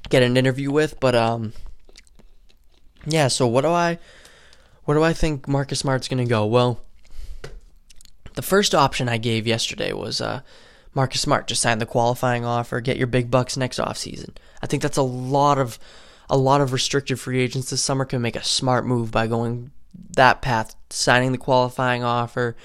get 0.09 0.23
an 0.23 0.35
interview 0.35 0.69
with. 0.69 0.99
But 0.99 1.15
um, 1.15 1.53
yeah. 3.05 3.29
So 3.29 3.47
what 3.47 3.61
do 3.61 3.69
I, 3.69 3.99
what 4.83 4.95
do 4.95 5.03
I 5.03 5.13
think 5.13 5.47
Marcus 5.47 5.79
Smart's 5.79 6.09
gonna 6.09 6.25
go? 6.25 6.45
Well, 6.45 6.81
the 8.33 8.41
first 8.41 8.75
option 8.75 9.07
I 9.07 9.17
gave 9.17 9.47
yesterday 9.47 9.93
was 9.93 10.19
uh, 10.19 10.41
Marcus 10.97 11.21
Smart, 11.21 11.45
just 11.45 11.61
signed 11.61 11.79
the 11.79 11.85
qualifying 11.85 12.43
offer, 12.43 12.81
get 12.81 12.97
your 12.97 13.05
big 13.05 13.29
bucks 13.29 13.55
next 13.55 13.77
offseason. 13.77 14.31
I 14.63 14.65
think 14.65 14.81
that's 14.81 14.97
a 14.97 15.03
lot 15.03 15.59
of 15.59 15.77
a 16.27 16.35
lot 16.35 16.59
of 16.59 16.73
restricted 16.73 17.19
free 17.19 17.39
agents 17.39 17.69
this 17.69 17.83
summer 17.83 18.03
can 18.03 18.19
make 18.19 18.35
a 18.35 18.43
smart 18.43 18.83
move 18.83 19.11
by 19.11 19.27
going 19.27 19.69
that 20.15 20.41
path, 20.41 20.75
signing 20.89 21.33
the 21.33 21.37
qualifying 21.37 22.03
offer, 22.03 22.57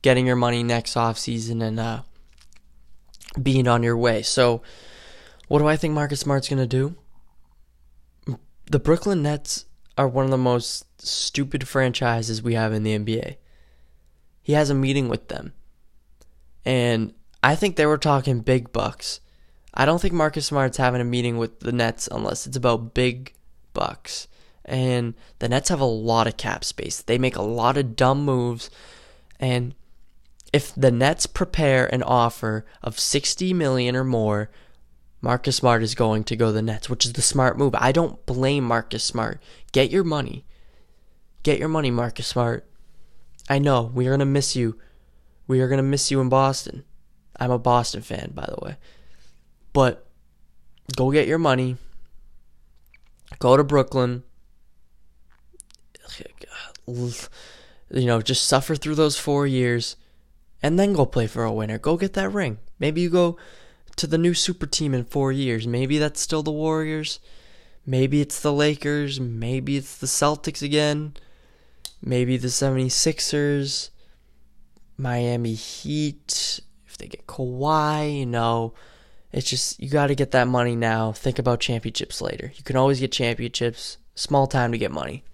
getting 0.00 0.28
your 0.28 0.36
money 0.36 0.62
next 0.62 0.94
offseason, 0.94 1.60
and 1.60 1.80
uh, 1.80 2.02
being 3.42 3.66
on 3.66 3.82
your 3.82 3.96
way. 3.96 4.22
So, 4.22 4.62
what 5.48 5.58
do 5.58 5.66
I 5.66 5.76
think 5.76 5.92
Marcus 5.92 6.20
Smart's 6.20 6.48
going 6.48 6.66
to 6.66 6.66
do? 6.66 6.94
The 8.66 8.78
Brooklyn 8.78 9.24
Nets 9.24 9.66
are 9.98 10.06
one 10.06 10.24
of 10.24 10.30
the 10.30 10.38
most 10.38 10.86
stupid 11.04 11.66
franchises 11.66 12.44
we 12.44 12.54
have 12.54 12.72
in 12.72 12.84
the 12.84 12.96
NBA. 12.96 13.38
He 14.40 14.52
has 14.52 14.70
a 14.70 14.74
meeting 14.74 15.08
with 15.08 15.26
them. 15.26 15.52
And 16.64 17.12
I 17.42 17.54
think 17.54 17.76
they 17.76 17.86
were 17.86 17.98
talking 17.98 18.40
big 18.40 18.72
bucks. 18.72 19.20
I 19.74 19.84
don't 19.84 20.00
think 20.00 20.14
Marcus 20.14 20.46
Smart's 20.46 20.76
having 20.76 21.00
a 21.00 21.04
meeting 21.04 21.38
with 21.38 21.60
the 21.60 21.72
Nets 21.72 22.08
unless 22.10 22.46
it's 22.46 22.56
about 22.56 22.94
big 22.94 23.34
bucks. 23.72 24.28
And 24.64 25.14
the 25.38 25.48
Nets 25.48 25.70
have 25.70 25.80
a 25.80 25.84
lot 25.84 26.26
of 26.26 26.36
cap 26.36 26.64
space. 26.64 27.02
They 27.02 27.18
make 27.18 27.36
a 27.36 27.42
lot 27.42 27.76
of 27.76 27.96
dumb 27.96 28.24
moves. 28.24 28.70
And 29.40 29.74
if 30.52 30.74
the 30.74 30.90
Nets 30.92 31.26
prepare 31.26 31.92
an 31.92 32.02
offer 32.02 32.64
of 32.82 33.00
60 33.00 33.54
million 33.54 33.96
or 33.96 34.04
more, 34.04 34.50
Marcus 35.20 35.56
Smart 35.56 35.82
is 35.82 35.94
going 35.94 36.24
to 36.24 36.36
go 36.36 36.46
to 36.46 36.52
the 36.52 36.62
Nets, 36.62 36.90
which 36.90 37.04
is 37.04 37.14
the 37.14 37.22
smart 37.22 37.56
move. 37.56 37.74
I 37.78 37.92
don't 37.92 38.24
blame 38.26 38.64
Marcus 38.64 39.02
Smart. 39.02 39.40
Get 39.72 39.90
your 39.90 40.04
money. 40.04 40.44
Get 41.42 41.58
your 41.58 41.68
money, 41.68 41.90
Marcus 41.90 42.26
Smart. 42.26 42.68
I 43.48 43.58
know 43.58 43.90
we 43.94 44.06
are 44.06 44.10
going 44.10 44.20
to 44.20 44.26
miss 44.26 44.54
you. 44.54 44.78
We 45.46 45.60
are 45.60 45.68
going 45.68 45.78
to 45.78 45.82
miss 45.82 46.10
you 46.10 46.20
in 46.20 46.28
Boston. 46.28 46.84
I'm 47.42 47.50
a 47.50 47.58
Boston 47.58 48.02
fan, 48.02 48.30
by 48.36 48.46
the 48.46 48.64
way. 48.64 48.76
But 49.72 50.06
go 50.96 51.10
get 51.10 51.26
your 51.26 51.38
money. 51.38 51.76
Go 53.40 53.56
to 53.56 53.64
Brooklyn. 53.64 54.22
You 56.86 58.06
know, 58.06 58.22
just 58.22 58.44
suffer 58.44 58.76
through 58.76 58.94
those 58.94 59.18
four 59.18 59.44
years 59.44 59.96
and 60.62 60.78
then 60.78 60.92
go 60.92 61.04
play 61.04 61.26
for 61.26 61.42
a 61.42 61.52
winner. 61.52 61.78
Go 61.78 61.96
get 61.96 62.12
that 62.12 62.32
ring. 62.32 62.58
Maybe 62.78 63.00
you 63.00 63.10
go 63.10 63.36
to 63.96 64.06
the 64.06 64.18
new 64.18 64.34
super 64.34 64.66
team 64.66 64.94
in 64.94 65.04
four 65.04 65.32
years. 65.32 65.66
Maybe 65.66 65.98
that's 65.98 66.20
still 66.20 66.44
the 66.44 66.52
Warriors. 66.52 67.18
Maybe 67.84 68.20
it's 68.20 68.38
the 68.38 68.52
Lakers. 68.52 69.18
Maybe 69.18 69.76
it's 69.76 69.98
the 69.98 70.06
Celtics 70.06 70.62
again. 70.62 71.14
Maybe 72.00 72.36
the 72.36 72.48
76ers. 72.48 73.90
Miami 74.96 75.54
Heat 75.54 76.60
they 77.02 77.08
get 77.08 77.26
Kawhi, 77.26 78.20
you 78.20 78.26
know, 78.26 78.72
it's 79.32 79.50
just 79.50 79.80
you 79.80 79.90
got 79.90 80.06
to 80.06 80.14
get 80.14 80.30
that 80.30 80.46
money 80.46 80.76
now. 80.76 81.12
Think 81.12 81.38
about 81.38 81.60
championships 81.60 82.20
later. 82.20 82.52
You 82.54 82.62
can 82.62 82.76
always 82.76 83.00
get 83.00 83.10
championships. 83.10 83.98
Small 84.14 84.46
time 84.46 84.72
to 84.72 84.78
get 84.78 84.92
money. 84.92 85.24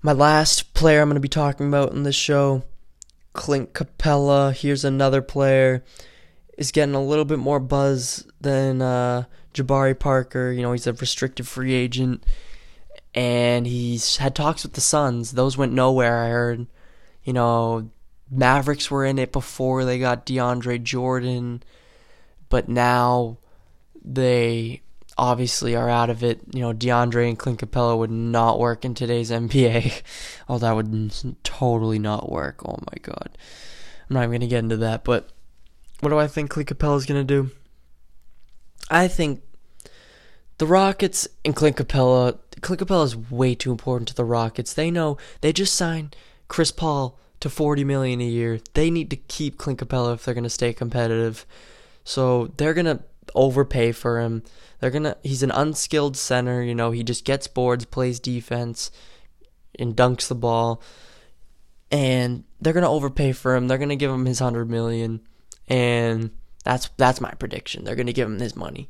My 0.00 0.12
last 0.12 0.74
player 0.74 1.00
I'm 1.00 1.08
going 1.08 1.14
to 1.14 1.20
be 1.20 1.28
talking 1.28 1.66
about 1.68 1.92
in 1.92 2.04
this 2.04 2.14
show, 2.14 2.62
Clint 3.32 3.72
Capela. 3.72 4.54
Here's 4.54 4.84
another 4.84 5.22
player 5.22 5.82
is 6.58 6.70
getting 6.70 6.94
a 6.94 7.02
little 7.02 7.24
bit 7.24 7.38
more 7.38 7.58
buzz 7.58 8.26
than 8.40 8.80
uh, 8.82 9.24
Jabari 9.54 9.98
Parker. 9.98 10.52
You 10.52 10.62
know, 10.62 10.72
he's 10.72 10.86
a 10.86 10.92
restricted 10.92 11.48
free 11.48 11.72
agent, 11.72 12.22
and 13.14 13.66
he's 13.66 14.18
had 14.18 14.34
talks 14.34 14.62
with 14.62 14.74
the 14.74 14.80
Suns. 14.80 15.32
Those 15.32 15.56
went 15.56 15.72
nowhere. 15.72 16.22
I 16.22 16.28
heard. 16.28 16.66
You 17.24 17.32
know, 17.32 17.90
Mavericks 18.32 18.90
were 18.90 19.04
in 19.04 19.18
it 19.18 19.30
before 19.30 19.84
they 19.84 19.98
got 19.98 20.24
DeAndre 20.24 20.82
Jordan, 20.82 21.62
but 22.48 22.68
now 22.68 23.36
they 24.02 24.80
obviously 25.18 25.76
are 25.76 25.88
out 25.88 26.08
of 26.08 26.24
it. 26.24 26.40
You 26.52 26.62
know, 26.62 26.72
DeAndre 26.72 27.28
and 27.28 27.38
Clint 27.38 27.60
Capela 27.60 27.96
would 27.98 28.10
not 28.10 28.58
work 28.58 28.86
in 28.86 28.94
today's 28.94 29.30
NBA. 29.32 30.02
oh, 30.48 30.58
that 30.58 30.74
would 30.74 31.34
totally 31.44 31.98
not 31.98 32.30
work. 32.30 32.66
Oh 32.66 32.78
my 32.80 32.98
god. 33.02 33.36
I'm 34.08 34.14
not 34.14 34.20
even 34.20 34.30
going 34.30 34.40
to 34.40 34.46
get 34.46 34.60
into 34.60 34.78
that, 34.78 35.04
but 35.04 35.28
what 36.00 36.08
do 36.08 36.18
I 36.18 36.26
think 36.26 36.50
Clint 36.50 36.70
Capela 36.70 36.96
is 36.96 37.06
going 37.06 37.24
to 37.24 37.42
do? 37.42 37.50
I 38.90 39.08
think 39.08 39.42
the 40.58 40.66
Rockets 40.66 41.28
and 41.44 41.54
Clint 41.54 41.76
Capela, 41.76 42.38
Clint 42.62 42.80
Capela 42.80 43.04
is 43.04 43.16
way 43.16 43.54
too 43.54 43.70
important 43.70 44.08
to 44.08 44.14
the 44.14 44.24
Rockets. 44.24 44.72
They 44.72 44.90
know 44.90 45.18
they 45.42 45.52
just 45.52 45.74
signed 45.74 46.16
Chris 46.48 46.72
Paul 46.72 47.18
to 47.42 47.50
40 47.50 47.84
million 47.84 48.20
a 48.20 48.24
year. 48.24 48.60
They 48.74 48.90
need 48.90 49.10
to 49.10 49.16
keep 49.16 49.58
Clint 49.58 49.80
Capela 49.80 50.14
if 50.14 50.24
they're 50.24 50.34
going 50.34 50.44
to 50.44 50.50
stay 50.50 50.72
competitive. 50.72 51.44
So 52.04 52.52
they're 52.56 52.74
going 52.74 52.86
to 52.86 53.02
overpay 53.34 53.92
for 53.92 54.20
him. 54.20 54.42
They're 54.80 54.90
going 54.90 55.04
to 55.04 55.16
he's 55.22 55.42
an 55.42 55.50
unskilled 55.50 56.16
center, 56.16 56.62
you 56.62 56.74
know, 56.74 56.90
he 56.90 57.04
just 57.04 57.24
gets 57.24 57.46
boards, 57.46 57.84
plays 57.84 58.18
defense 58.18 58.90
and 59.78 59.96
dunks 59.96 60.28
the 60.28 60.34
ball. 60.34 60.82
And 61.90 62.44
they're 62.60 62.72
going 62.72 62.82
to 62.82 62.88
overpay 62.88 63.32
for 63.32 63.54
him. 63.54 63.68
They're 63.68 63.78
going 63.78 63.90
to 63.90 63.96
give 63.96 64.10
him 64.10 64.24
his 64.24 64.40
100 64.40 64.70
million 64.70 65.20
And 65.68 66.30
that's 66.64 66.90
that's 66.96 67.20
my 67.20 67.32
prediction. 67.32 67.84
They're 67.84 67.96
going 67.96 68.06
to 68.06 68.12
give 68.12 68.28
him 68.28 68.38
his 68.38 68.56
money. 68.56 68.88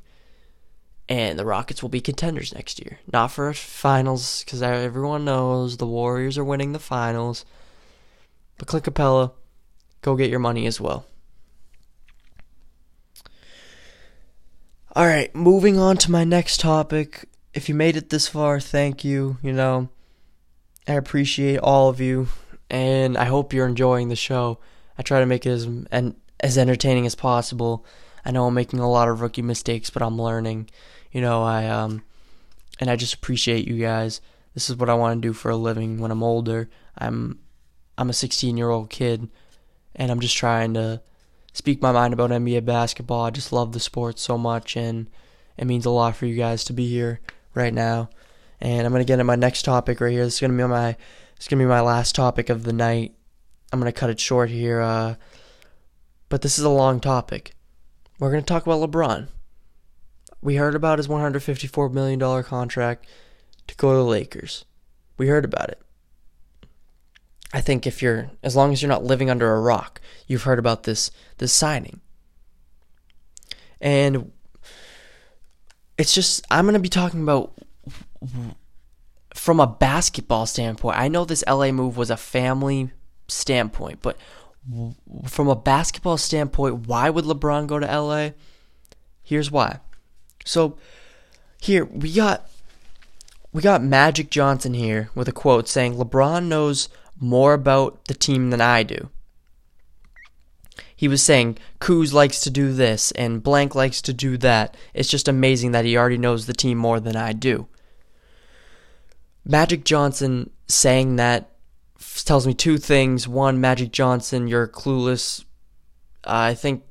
And 1.08 1.38
the 1.38 1.44
Rockets 1.44 1.82
will 1.82 1.88
be 1.88 2.00
contenders 2.00 2.54
next 2.54 2.78
year. 2.78 2.98
Not 3.12 3.28
for 3.28 3.52
finals, 3.52 4.44
because 4.44 4.62
everyone 4.62 5.24
knows 5.24 5.76
the 5.76 5.86
Warriors 5.86 6.38
are 6.38 6.44
winning 6.44 6.72
the 6.72 6.78
finals. 6.78 7.44
But 8.62 8.68
Clint 8.68 8.84
Capela, 8.84 9.32
go 10.02 10.14
get 10.14 10.30
your 10.30 10.38
money 10.38 10.66
as 10.68 10.80
well. 10.80 11.04
All 14.94 15.04
right, 15.04 15.34
moving 15.34 15.80
on 15.80 15.96
to 15.96 16.12
my 16.12 16.22
next 16.22 16.60
topic. 16.60 17.28
If 17.54 17.68
you 17.68 17.74
made 17.74 17.96
it 17.96 18.10
this 18.10 18.28
far, 18.28 18.60
thank 18.60 19.04
you. 19.04 19.36
You 19.42 19.52
know, 19.52 19.88
I 20.86 20.92
appreciate 20.92 21.58
all 21.58 21.88
of 21.88 22.00
you, 22.00 22.28
and 22.70 23.18
I 23.18 23.24
hope 23.24 23.52
you're 23.52 23.66
enjoying 23.66 24.10
the 24.10 24.14
show. 24.14 24.60
I 24.96 25.02
try 25.02 25.18
to 25.18 25.26
make 25.26 25.44
it 25.44 25.50
as 25.50 25.64
and 25.64 26.14
as 26.38 26.56
entertaining 26.56 27.04
as 27.04 27.16
possible. 27.16 27.84
I 28.24 28.30
know 28.30 28.46
I'm 28.46 28.54
making 28.54 28.78
a 28.78 28.88
lot 28.88 29.08
of 29.08 29.22
rookie 29.22 29.42
mistakes, 29.42 29.90
but 29.90 30.04
I'm 30.04 30.22
learning. 30.22 30.70
You 31.10 31.20
know, 31.20 31.42
I 31.42 31.66
um, 31.66 32.04
and 32.78 32.88
I 32.88 32.94
just 32.94 33.14
appreciate 33.14 33.66
you 33.66 33.76
guys. 33.80 34.20
This 34.54 34.70
is 34.70 34.76
what 34.76 34.88
I 34.88 34.94
want 34.94 35.20
to 35.20 35.28
do 35.28 35.32
for 35.32 35.50
a 35.50 35.56
living 35.56 35.98
when 35.98 36.12
I'm 36.12 36.22
older. 36.22 36.70
I'm 36.96 37.40
I'm 37.98 38.10
a 38.10 38.14
16 38.14 38.56
year 38.56 38.70
old 38.70 38.90
kid, 38.90 39.28
and 39.94 40.10
I'm 40.10 40.20
just 40.20 40.36
trying 40.36 40.74
to 40.74 41.02
speak 41.52 41.82
my 41.82 41.92
mind 41.92 42.14
about 42.14 42.30
NBA 42.30 42.64
basketball. 42.64 43.24
I 43.24 43.30
just 43.30 43.52
love 43.52 43.72
the 43.72 43.80
sport 43.80 44.18
so 44.18 44.38
much, 44.38 44.76
and 44.76 45.08
it 45.56 45.66
means 45.66 45.86
a 45.86 45.90
lot 45.90 46.16
for 46.16 46.26
you 46.26 46.36
guys 46.36 46.64
to 46.64 46.72
be 46.72 46.88
here 46.88 47.20
right 47.54 47.74
now. 47.74 48.10
And 48.60 48.86
I'm 48.86 48.92
gonna 48.92 49.04
get 49.04 49.14
into 49.14 49.24
my 49.24 49.36
next 49.36 49.62
topic 49.62 50.00
right 50.00 50.12
here. 50.12 50.24
This 50.24 50.34
is 50.34 50.40
gonna 50.40 50.56
be 50.56 50.64
my 50.68 50.96
it's 51.36 51.48
gonna 51.48 51.62
be 51.62 51.68
my 51.68 51.80
last 51.80 52.14
topic 52.14 52.48
of 52.48 52.64
the 52.64 52.72
night. 52.72 53.14
I'm 53.72 53.80
gonna 53.80 53.92
cut 53.92 54.10
it 54.10 54.20
short 54.20 54.50
here, 54.50 54.80
uh, 54.80 55.16
but 56.28 56.42
this 56.42 56.58
is 56.58 56.64
a 56.64 56.70
long 56.70 57.00
topic. 57.00 57.54
We're 58.18 58.30
gonna 58.30 58.42
talk 58.42 58.64
about 58.64 58.88
LeBron. 58.88 59.28
We 60.40 60.56
heard 60.56 60.74
about 60.74 60.98
his 60.98 61.08
154 61.08 61.88
million 61.88 62.18
dollar 62.18 62.42
contract 62.42 63.06
to 63.66 63.76
go 63.76 63.90
to 63.90 63.96
the 63.96 64.04
Lakers. 64.04 64.64
We 65.18 65.28
heard 65.28 65.44
about 65.44 65.68
it. 65.68 65.80
I 67.52 67.60
think 67.60 67.86
if 67.86 68.02
you're 68.02 68.30
as 68.42 68.56
long 68.56 68.72
as 68.72 68.80
you're 68.80 68.88
not 68.88 69.04
living 69.04 69.28
under 69.28 69.54
a 69.54 69.60
rock, 69.60 70.00
you've 70.26 70.44
heard 70.44 70.58
about 70.58 70.84
this 70.84 71.10
this 71.38 71.52
signing. 71.52 72.00
And 73.80 74.32
it's 75.98 76.14
just 76.14 76.46
I'm 76.50 76.64
going 76.64 76.74
to 76.74 76.80
be 76.80 76.88
talking 76.88 77.22
about 77.22 77.52
from 79.34 79.60
a 79.60 79.66
basketball 79.66 80.46
standpoint. 80.46 80.98
I 80.98 81.08
know 81.08 81.24
this 81.24 81.44
LA 81.46 81.72
move 81.72 81.96
was 81.96 82.10
a 82.10 82.16
family 82.16 82.90
standpoint, 83.28 84.00
but 84.02 84.16
from 85.26 85.48
a 85.48 85.56
basketball 85.56 86.16
standpoint, 86.16 86.86
why 86.86 87.10
would 87.10 87.24
LeBron 87.24 87.66
go 87.66 87.78
to 87.78 87.86
LA? 87.86 88.30
Here's 89.22 89.50
why. 89.50 89.80
So 90.44 90.76
here 91.60 91.84
we 91.84 92.12
got 92.12 92.48
we 93.52 93.62
got 93.62 93.82
Magic 93.82 94.30
Johnson 94.30 94.74
here 94.74 95.10
with 95.14 95.28
a 95.28 95.32
quote 95.32 95.68
saying 95.68 95.94
LeBron 95.94 96.46
knows 96.46 96.88
more 97.22 97.54
about 97.54 98.04
the 98.06 98.14
team 98.14 98.50
than 98.50 98.60
I 98.60 98.82
do. 98.82 99.08
He 100.94 101.08
was 101.08 101.22
saying, 101.22 101.58
Kuz 101.80 102.12
likes 102.12 102.40
to 102.40 102.50
do 102.50 102.72
this 102.72 103.12
and 103.12 103.42
blank 103.42 103.74
likes 103.74 104.02
to 104.02 104.12
do 104.12 104.36
that. 104.38 104.76
It's 104.92 105.08
just 105.08 105.28
amazing 105.28 105.72
that 105.72 105.84
he 105.84 105.96
already 105.96 106.18
knows 106.18 106.46
the 106.46 106.52
team 106.52 106.78
more 106.78 107.00
than 107.00 107.16
I 107.16 107.32
do. 107.32 107.68
Magic 109.44 109.84
Johnson 109.84 110.50
saying 110.68 111.16
that 111.16 111.50
tells 112.24 112.46
me 112.46 112.54
two 112.54 112.78
things. 112.78 113.26
One, 113.26 113.60
Magic 113.60 113.92
Johnson, 113.92 114.48
you're 114.48 114.68
clueless. 114.68 115.44
Uh, 116.24 116.50
I 116.50 116.54
think, 116.54 116.84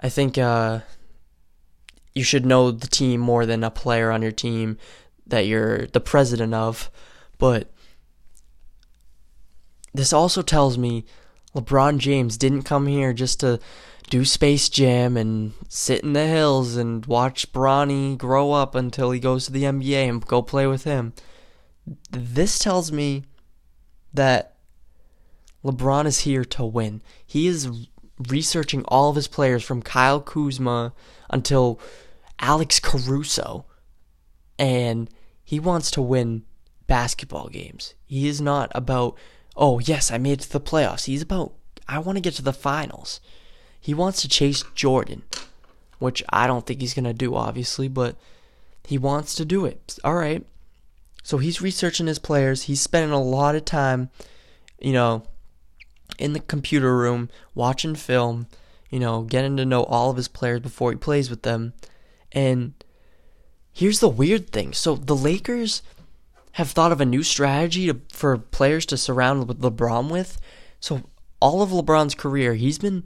I 0.00 0.08
think 0.08 0.38
uh, 0.38 0.80
you 2.14 2.22
should 2.22 2.46
know 2.46 2.70
the 2.70 2.86
team 2.86 3.20
more 3.20 3.44
than 3.44 3.64
a 3.64 3.70
player 3.70 4.10
on 4.10 4.22
your 4.22 4.32
team 4.32 4.78
that 5.26 5.46
you're 5.46 5.86
the 5.86 6.00
president 6.00 6.54
of. 6.54 6.90
But 7.38 7.70
this 9.96 10.12
also 10.12 10.42
tells 10.42 10.76
me 10.78 11.04
LeBron 11.54 11.98
James 11.98 12.36
didn't 12.36 12.62
come 12.62 12.86
here 12.86 13.12
just 13.12 13.40
to 13.40 13.58
do 14.10 14.24
Space 14.24 14.68
Jam 14.68 15.16
and 15.16 15.52
sit 15.68 16.02
in 16.02 16.12
the 16.12 16.26
hills 16.26 16.76
and 16.76 17.04
watch 17.06 17.52
Bronny 17.52 18.16
grow 18.16 18.52
up 18.52 18.74
until 18.74 19.10
he 19.10 19.18
goes 19.18 19.46
to 19.46 19.52
the 19.52 19.64
NBA 19.64 20.08
and 20.08 20.24
go 20.26 20.42
play 20.42 20.66
with 20.66 20.84
him. 20.84 21.12
This 22.10 22.58
tells 22.58 22.92
me 22.92 23.24
that 24.12 24.56
LeBron 25.64 26.06
is 26.06 26.20
here 26.20 26.44
to 26.44 26.64
win. 26.64 27.02
He 27.26 27.46
is 27.46 27.68
researching 28.28 28.84
all 28.86 29.10
of 29.10 29.16
his 29.16 29.28
players 29.28 29.64
from 29.64 29.82
Kyle 29.82 30.20
Kuzma 30.20 30.92
until 31.28 31.80
Alex 32.38 32.78
Caruso. 32.80 33.66
And 34.58 35.10
he 35.42 35.58
wants 35.60 35.90
to 35.92 36.02
win 36.02 36.44
basketball 36.86 37.48
games. 37.48 37.94
He 38.06 38.28
is 38.28 38.40
not 38.40 38.70
about 38.74 39.18
oh, 39.56 39.78
yes, 39.78 40.10
I 40.10 40.18
made 40.18 40.40
it 40.40 40.40
to 40.42 40.52
the 40.52 40.60
playoffs. 40.60 41.06
He's 41.06 41.22
about, 41.22 41.52
I 41.88 41.98
want 41.98 42.16
to 42.16 42.22
get 42.22 42.34
to 42.34 42.42
the 42.42 42.52
finals. 42.52 43.20
He 43.80 43.94
wants 43.94 44.20
to 44.22 44.28
chase 44.28 44.64
Jordan, 44.74 45.22
which 45.98 46.22
I 46.28 46.46
don't 46.46 46.66
think 46.66 46.80
he's 46.80 46.94
going 46.94 47.04
to 47.04 47.14
do, 47.14 47.34
obviously, 47.34 47.88
but 47.88 48.16
he 48.84 48.98
wants 48.98 49.34
to 49.36 49.44
do 49.44 49.64
it. 49.64 49.98
All 50.04 50.14
right. 50.14 50.44
So 51.22 51.38
he's 51.38 51.60
researching 51.60 52.06
his 52.06 52.18
players. 52.18 52.62
He's 52.62 52.80
spending 52.80 53.12
a 53.12 53.22
lot 53.22 53.56
of 53.56 53.64
time, 53.64 54.10
you 54.78 54.92
know, 54.92 55.24
in 56.18 56.32
the 56.32 56.40
computer 56.40 56.96
room, 56.96 57.28
watching 57.54 57.94
film, 57.94 58.46
you 58.90 59.00
know, 59.00 59.22
getting 59.22 59.56
to 59.56 59.64
know 59.64 59.84
all 59.84 60.10
of 60.10 60.16
his 60.16 60.28
players 60.28 60.60
before 60.60 60.92
he 60.92 60.96
plays 60.96 61.28
with 61.28 61.42
them. 61.42 61.72
And 62.30 62.74
here's 63.72 64.00
the 64.00 64.08
weird 64.08 64.50
thing. 64.50 64.72
So 64.72 64.94
the 64.94 65.16
Lakers 65.16 65.82
have 66.56 66.70
thought 66.70 66.90
of 66.90 67.02
a 67.02 67.04
new 67.04 67.22
strategy 67.22 67.86
to, 67.86 68.00
for 68.10 68.38
players 68.38 68.86
to 68.86 68.96
surround 68.96 69.46
LeBron 69.46 70.10
with. 70.10 70.40
So 70.80 71.02
all 71.38 71.60
of 71.60 71.68
LeBron's 71.68 72.14
career, 72.14 72.54
he's 72.54 72.78
been 72.78 73.04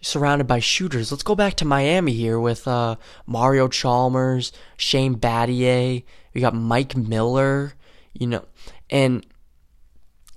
surrounded 0.00 0.46
by 0.46 0.60
shooters. 0.60 1.12
Let's 1.12 1.22
go 1.22 1.34
back 1.34 1.56
to 1.56 1.66
Miami 1.66 2.14
here 2.14 2.40
with 2.40 2.66
uh, 2.66 2.96
Mario 3.26 3.68
Chalmers, 3.68 4.50
Shane 4.78 5.16
Battier. 5.16 6.04
We 6.32 6.40
got 6.40 6.54
Mike 6.54 6.96
Miller, 6.96 7.74
you 8.14 8.28
know, 8.28 8.46
and 8.88 9.26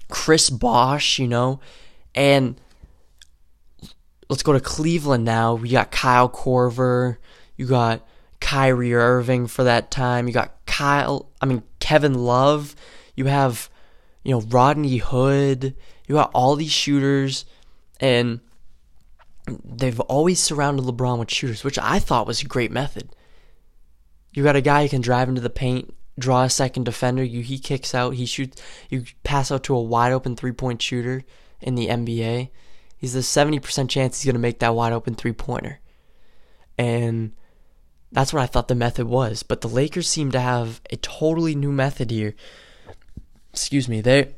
Chris 0.10 0.50
Bosh, 0.50 1.18
you 1.18 1.30
know, 1.30 1.62
and 2.14 2.60
let's 4.28 4.44
go 4.44 4.52
to 4.52 4.60
Cleveland 4.60 5.24
now. 5.24 5.54
We 5.54 5.70
got 5.70 5.92
Kyle 5.92 6.28
Korver. 6.28 7.20
You 7.56 7.68
got 7.68 8.06
Kyrie 8.42 8.94
Irving 8.94 9.48
for 9.48 9.64
that 9.64 9.92
time. 9.92 10.28
You 10.28 10.34
got 10.34 10.66
Kyle, 10.66 11.30
I 11.40 11.46
mean, 11.46 11.64
Kevin 11.90 12.14
Love. 12.14 12.76
You 13.16 13.26
have, 13.26 13.68
you 14.24 14.32
know, 14.32 14.42
Rodney 14.42 14.98
Hood. 14.98 15.76
You 16.06 16.16
got 16.16 16.30
all 16.36 16.56
these 16.56 16.72
shooters, 16.72 17.46
and 18.00 18.42
they've 19.66 20.00
always 20.02 20.40
surrounded 20.40 20.86
LeBron 20.86 21.18
with 21.18 21.32
shooters, 21.32 21.64
which 21.64 21.80
I 21.80 21.98
thought 21.98 22.28
was 22.28 22.44
a 22.44 22.46
great 22.46 22.72
method. 22.72 23.10
You 24.34 24.44
got 24.44 24.56
a 24.56 24.62
guy 24.62 24.84
who 24.84 24.90
can 24.90 25.02
drive 25.02 25.30
into 25.30 25.42
the 25.42 25.50
paint, 25.50 25.92
draw 26.20 26.44
a 26.44 26.50
second 26.52 26.84
defender. 26.84 27.24
You 27.24 27.42
he 27.42 27.58
kicks 27.58 27.96
out, 27.96 28.14
he 28.14 28.28
shoots. 28.28 28.62
You 28.92 29.06
pass 29.24 29.52
out 29.52 29.64
to 29.64 29.76
a 29.76 29.82
wide 29.82 30.12
open 30.12 30.36
three 30.36 30.52
point 30.52 30.84
shooter 30.84 31.24
in 31.60 31.74
the 31.74 31.88
NBA. 31.88 32.52
He's 32.98 33.16
a 33.16 33.24
seventy 33.24 33.60
percent 33.60 33.90
chance 33.90 34.22
he's 34.22 34.32
gonna 34.32 34.38
make 34.38 34.60
that 34.60 34.76
wide 34.76 34.94
open 34.94 35.16
three 35.16 35.34
pointer, 35.34 35.80
and 36.78 37.32
that's 38.12 38.34
what 38.34 38.42
I 38.42 38.48
thought 38.48 38.68
the 38.68 38.76
method 38.76 39.08
was. 39.08 39.44
But 39.44 39.62
the 39.62 39.68
Lakers 39.68 40.08
seem 40.08 40.32
to 40.32 40.40
have 40.40 40.82
a 40.90 40.98
totally 40.98 41.56
new 41.56 41.72
method 41.72 42.12
here. 42.12 42.36
Excuse 43.52 43.88
me. 43.88 44.02
They 44.02 44.34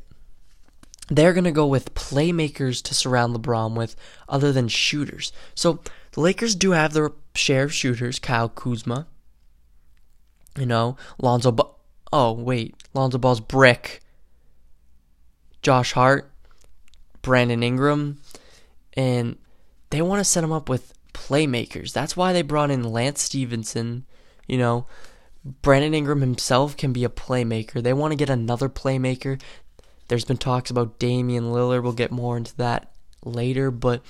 they're 1.08 1.32
going 1.32 1.44
to 1.44 1.50
go 1.50 1.66
with 1.66 1.94
playmakers 1.94 2.82
to 2.82 2.94
surround 2.94 3.34
LeBron 3.34 3.74
with 3.74 3.96
other 4.28 4.52
than 4.52 4.68
shooters. 4.68 5.32
So 5.54 5.80
the 6.12 6.20
Lakers 6.20 6.54
do 6.54 6.70
have 6.70 6.92
their 6.92 7.12
share 7.34 7.64
of 7.64 7.74
shooters, 7.74 8.18
Kyle 8.18 8.48
Kuzma. 8.48 9.06
You 10.58 10.66
know, 10.66 10.96
Lonzo 11.20 11.52
ba- 11.52 11.64
Oh, 12.12 12.32
wait. 12.32 12.76
Lonzo 12.94 13.18
Ball's 13.18 13.40
brick. 13.40 14.00
Josh 15.62 15.92
Hart, 15.92 16.30
Brandon 17.22 17.62
Ingram, 17.62 18.20
and 18.94 19.38
they 19.90 20.02
want 20.02 20.18
to 20.18 20.24
set 20.24 20.42
him 20.42 20.50
up 20.52 20.68
with 20.68 20.92
playmakers. 21.28 21.92
That's 21.92 22.16
why 22.16 22.32
they 22.32 22.42
brought 22.42 22.70
in 22.70 22.82
Lance 22.82 23.22
Stephenson. 23.22 24.04
You 24.46 24.58
know, 24.58 24.86
Brandon 25.44 25.94
Ingram 25.94 26.20
himself 26.20 26.76
can 26.76 26.92
be 26.92 27.04
a 27.04 27.08
playmaker. 27.08 27.82
They 27.82 27.92
want 27.92 28.12
to 28.12 28.16
get 28.16 28.30
another 28.30 28.68
playmaker. 28.68 29.40
There's 30.08 30.24
been 30.24 30.36
talks 30.36 30.70
about 30.70 30.98
Damian 30.98 31.44
Lillard. 31.44 31.82
We'll 31.82 31.92
get 31.92 32.10
more 32.10 32.36
into 32.36 32.56
that 32.56 32.92
later, 33.24 33.70
but 33.70 34.02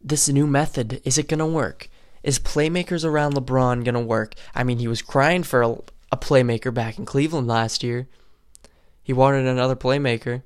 this 0.00 0.28
new 0.28 0.46
method, 0.46 1.00
is 1.04 1.18
it 1.18 1.28
going 1.28 1.38
to 1.38 1.46
work? 1.46 1.88
Is 2.22 2.38
playmakers 2.38 3.04
around 3.04 3.34
LeBron 3.34 3.84
going 3.84 3.94
to 3.94 4.00
work? 4.00 4.34
I 4.54 4.64
mean, 4.64 4.78
he 4.78 4.88
was 4.88 5.02
crying 5.02 5.42
for 5.42 5.62
a, 5.62 5.70
a 6.12 6.16
playmaker 6.16 6.72
back 6.72 6.98
in 6.98 7.06
Cleveland 7.06 7.46
last 7.46 7.82
year. 7.82 8.08
He 9.02 9.12
wanted 9.12 9.46
another 9.46 9.76
playmaker. 9.76 10.42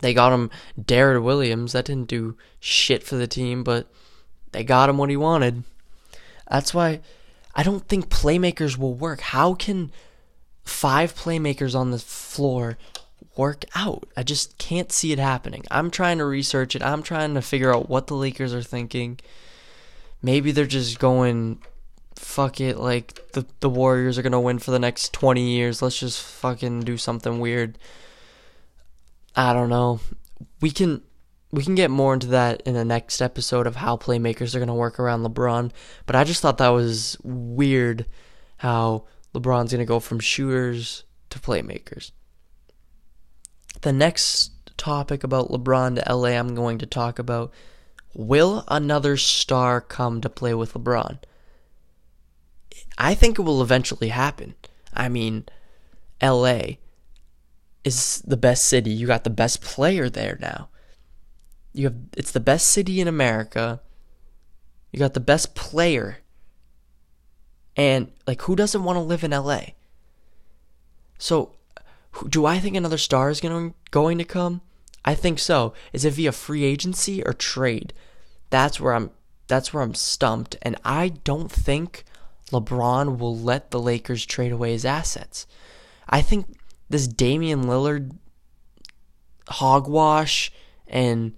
They 0.00 0.14
got 0.14 0.32
him 0.32 0.50
Deron 0.80 1.22
Williams. 1.22 1.72
That 1.72 1.84
didn't 1.84 2.08
do 2.08 2.36
shit 2.60 3.02
for 3.02 3.16
the 3.16 3.26
team, 3.26 3.64
but 3.64 3.90
they 4.52 4.64
got 4.64 4.88
him 4.88 4.98
what 4.98 5.10
he 5.10 5.16
wanted. 5.16 5.64
That's 6.50 6.72
why 6.72 7.00
I 7.54 7.62
don't 7.62 7.86
think 7.88 8.08
playmakers 8.08 8.76
will 8.76 8.94
work. 8.94 9.20
How 9.20 9.54
can 9.54 9.90
five 10.64 11.14
playmakers 11.14 11.74
on 11.74 11.90
the 11.90 11.98
floor 11.98 12.78
work 13.36 13.64
out? 13.74 14.08
I 14.16 14.22
just 14.22 14.58
can't 14.58 14.92
see 14.92 15.12
it 15.12 15.18
happening. 15.18 15.64
I'm 15.70 15.90
trying 15.90 16.18
to 16.18 16.24
research 16.24 16.76
it. 16.76 16.82
I'm 16.82 17.02
trying 17.02 17.34
to 17.34 17.42
figure 17.42 17.74
out 17.74 17.88
what 17.88 18.06
the 18.06 18.14
Lakers 18.14 18.54
are 18.54 18.62
thinking. 18.62 19.18
Maybe 20.22 20.52
they're 20.52 20.66
just 20.66 20.98
going 20.98 21.60
fuck 22.18 22.60
it 22.60 22.76
like 22.76 23.32
the 23.32 23.46
the 23.60 23.70
Warriors 23.70 24.18
are 24.18 24.22
going 24.22 24.32
to 24.32 24.40
win 24.40 24.58
for 24.58 24.70
the 24.70 24.78
next 24.78 25.12
20 25.12 25.40
years. 25.40 25.80
Let's 25.80 25.98
just 25.98 26.22
fucking 26.22 26.80
do 26.80 26.96
something 26.96 27.38
weird. 27.38 27.78
I 29.38 29.52
don't 29.52 29.68
know. 29.68 30.00
We 30.60 30.72
can 30.72 31.00
we 31.52 31.62
can 31.62 31.76
get 31.76 31.92
more 31.92 32.12
into 32.12 32.26
that 32.26 32.60
in 32.62 32.74
the 32.74 32.84
next 32.84 33.22
episode 33.22 33.68
of 33.68 33.76
how 33.76 33.96
playmakers 33.96 34.54
are 34.54 34.58
going 34.58 34.66
to 34.66 34.74
work 34.74 34.98
around 34.98 35.22
LeBron, 35.22 35.70
but 36.06 36.16
I 36.16 36.24
just 36.24 36.42
thought 36.42 36.58
that 36.58 36.70
was 36.70 37.16
weird 37.22 38.04
how 38.56 39.04
LeBron's 39.32 39.70
going 39.70 39.78
to 39.78 39.84
go 39.84 40.00
from 40.00 40.18
shooters 40.18 41.04
to 41.30 41.38
playmakers. 41.38 42.10
The 43.82 43.92
next 43.92 44.76
topic 44.76 45.22
about 45.22 45.50
LeBron 45.50 46.02
to 46.02 46.14
LA 46.14 46.30
I'm 46.30 46.56
going 46.56 46.78
to 46.78 46.86
talk 46.86 47.20
about 47.20 47.52
will 48.14 48.64
another 48.66 49.16
star 49.16 49.80
come 49.80 50.20
to 50.20 50.28
play 50.28 50.52
with 50.52 50.74
LeBron? 50.74 51.18
I 52.98 53.14
think 53.14 53.38
it 53.38 53.42
will 53.42 53.62
eventually 53.62 54.08
happen. 54.08 54.56
I 54.92 55.08
mean, 55.08 55.46
LA 56.20 56.78
is 57.84 58.22
the 58.26 58.36
best 58.36 58.66
city. 58.66 58.90
You 58.90 59.06
got 59.06 59.24
the 59.24 59.30
best 59.30 59.60
player 59.60 60.08
there 60.08 60.38
now. 60.40 60.68
You 61.72 61.84
have 61.84 61.96
it's 62.16 62.32
the 62.32 62.40
best 62.40 62.68
city 62.68 63.00
in 63.00 63.08
America. 63.08 63.80
You 64.92 64.98
got 64.98 65.14
the 65.14 65.20
best 65.20 65.54
player. 65.54 66.18
And 67.76 68.10
like 68.26 68.42
who 68.42 68.56
doesn't 68.56 68.84
want 68.84 68.96
to 68.96 69.02
live 69.02 69.22
in 69.22 69.30
LA? 69.30 69.60
So 71.18 71.54
do 72.28 72.46
I 72.46 72.58
think 72.58 72.76
another 72.76 72.98
star 72.98 73.30
is 73.30 73.40
going 73.40 73.74
going 73.90 74.18
to 74.18 74.24
come? 74.24 74.60
I 75.04 75.14
think 75.14 75.38
so. 75.38 75.72
Is 75.92 76.04
it 76.04 76.14
via 76.14 76.32
free 76.32 76.64
agency 76.64 77.22
or 77.22 77.32
trade? 77.32 77.92
That's 78.50 78.80
where 78.80 78.94
I'm 78.94 79.10
that's 79.46 79.72
where 79.72 79.82
I'm 79.82 79.94
stumped 79.94 80.56
and 80.62 80.76
I 80.84 81.08
don't 81.08 81.50
think 81.50 82.04
LeBron 82.50 83.18
will 83.18 83.36
let 83.36 83.70
the 83.70 83.80
Lakers 83.80 84.26
trade 84.26 84.52
away 84.52 84.72
his 84.72 84.84
assets. 84.84 85.46
I 86.08 86.22
think 86.22 86.57
this 86.88 87.06
Damian 87.06 87.64
Lillard 87.64 88.16
hogwash 89.48 90.52
and 90.86 91.34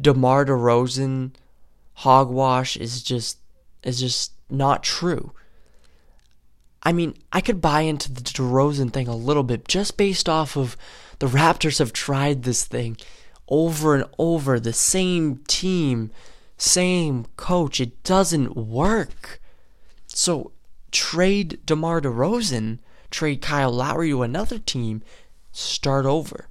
DeMar 0.00 0.46
DeRozan 0.46 1.32
hogwash 1.94 2.76
is 2.76 3.02
just 3.02 3.38
is 3.82 4.00
just 4.00 4.32
not 4.50 4.82
true. 4.82 5.32
I 6.82 6.92
mean, 6.92 7.14
I 7.32 7.40
could 7.40 7.60
buy 7.60 7.80
into 7.80 8.12
the 8.12 8.20
DeRozan 8.20 8.92
thing 8.92 9.08
a 9.08 9.16
little 9.16 9.42
bit 9.42 9.66
just 9.66 9.96
based 9.96 10.28
off 10.28 10.56
of 10.56 10.76
the 11.18 11.26
Raptors 11.26 11.78
have 11.78 11.92
tried 11.92 12.42
this 12.42 12.64
thing 12.64 12.96
over 13.48 13.94
and 13.94 14.04
over, 14.18 14.60
the 14.60 14.72
same 14.72 15.38
team, 15.48 16.10
same 16.58 17.26
coach. 17.36 17.80
It 17.80 18.02
doesn't 18.02 18.56
work. 18.56 19.40
So 20.06 20.52
trade 20.90 21.60
DeMar 21.64 22.00
DeRozan, 22.00 22.78
trade 23.10 23.42
Kyle 23.42 23.72
Lowry 23.72 24.10
to 24.10 24.22
another 24.22 24.58
team, 24.58 25.02
start 25.52 26.06
over. 26.06 26.48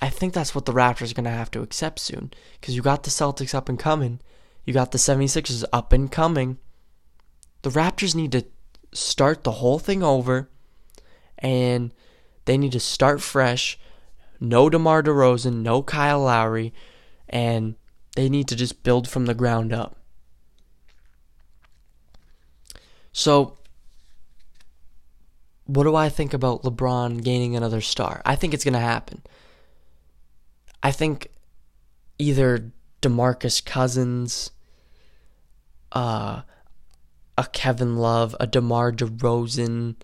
I 0.00 0.08
think 0.10 0.32
that's 0.32 0.54
what 0.54 0.64
the 0.64 0.72
Raptors 0.72 1.10
are 1.10 1.14
going 1.14 1.24
to 1.24 1.30
have 1.30 1.50
to 1.52 1.62
accept 1.62 1.98
soon 1.98 2.30
because 2.60 2.76
you 2.76 2.82
got 2.82 3.02
the 3.02 3.10
Celtics 3.10 3.54
up 3.54 3.68
and 3.68 3.78
coming. 3.78 4.20
You 4.64 4.72
got 4.72 4.92
the 4.92 4.98
76ers 4.98 5.64
up 5.72 5.92
and 5.92 6.10
coming. 6.10 6.58
The 7.62 7.70
Raptors 7.70 8.14
need 8.14 8.32
to 8.32 8.44
start 8.92 9.42
the 9.42 9.52
whole 9.52 9.78
thing 9.78 10.02
over 10.02 10.48
and 11.38 11.92
they 12.44 12.56
need 12.56 12.72
to 12.72 12.80
start 12.80 13.20
fresh. 13.20 13.78
No 14.40 14.70
DeMar 14.70 15.02
DeRozan, 15.02 15.62
no 15.62 15.82
Kyle 15.82 16.20
Lowry, 16.20 16.72
and 17.28 17.74
they 18.14 18.28
need 18.28 18.48
to 18.48 18.56
just 18.56 18.82
build 18.82 19.08
from 19.08 19.26
the 19.26 19.34
ground 19.34 19.72
up. 19.72 19.96
So, 23.12 23.57
what 25.68 25.84
do 25.84 25.94
I 25.94 26.08
think 26.08 26.32
about 26.32 26.62
LeBron 26.62 27.22
gaining 27.22 27.54
another 27.54 27.82
star? 27.82 28.22
I 28.24 28.36
think 28.36 28.54
it's 28.54 28.64
going 28.64 28.72
to 28.72 28.80
happen. 28.80 29.20
I 30.82 30.92
think 30.92 31.28
either 32.18 32.72
DeMarcus 33.02 33.62
Cousins, 33.62 34.50
uh, 35.92 36.40
a 37.36 37.44
Kevin 37.52 37.96
Love, 37.96 38.34
a 38.40 38.46
DeMar 38.46 38.92
DeRozan, 38.92 39.96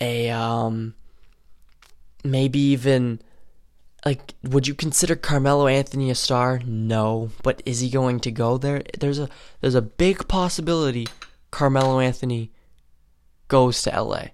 a 0.00 0.30
um, 0.30 0.94
maybe 2.24 2.58
even 2.58 3.22
like 4.04 4.34
would 4.42 4.66
you 4.66 4.74
consider 4.74 5.14
Carmelo 5.14 5.68
Anthony 5.68 6.10
a 6.10 6.16
star? 6.16 6.60
No, 6.66 7.30
but 7.44 7.62
is 7.64 7.78
he 7.80 7.88
going 7.88 8.18
to 8.20 8.32
go 8.32 8.58
there? 8.58 8.82
There's 8.98 9.20
a 9.20 9.28
there's 9.60 9.76
a 9.76 9.82
big 9.82 10.26
possibility 10.26 11.06
Carmelo 11.52 12.00
Anthony 12.00 12.50
goes 13.46 13.80
to 13.82 13.90
LA. 13.90 14.28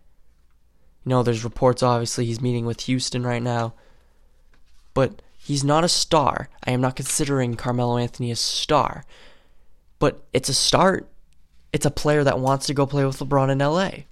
You 1.06 1.10
know, 1.10 1.22
there's 1.22 1.44
reports 1.44 1.84
obviously 1.84 2.26
he's 2.26 2.40
meeting 2.40 2.66
with 2.66 2.80
Houston 2.80 3.24
right 3.24 3.42
now. 3.42 3.74
But 4.92 5.22
he's 5.38 5.62
not 5.62 5.84
a 5.84 5.88
star. 5.88 6.48
I 6.64 6.72
am 6.72 6.80
not 6.80 6.96
considering 6.96 7.54
Carmelo 7.54 7.96
Anthony 7.96 8.32
a 8.32 8.36
star. 8.36 9.04
But 10.00 10.24
it's 10.32 10.48
a 10.48 10.54
start. 10.54 11.08
It's 11.72 11.86
a 11.86 11.92
player 11.92 12.24
that 12.24 12.40
wants 12.40 12.66
to 12.66 12.74
go 12.74 12.86
play 12.86 13.04
with 13.04 13.20
LeBron 13.20 13.52
in 13.52 13.58
LA. 13.58 14.06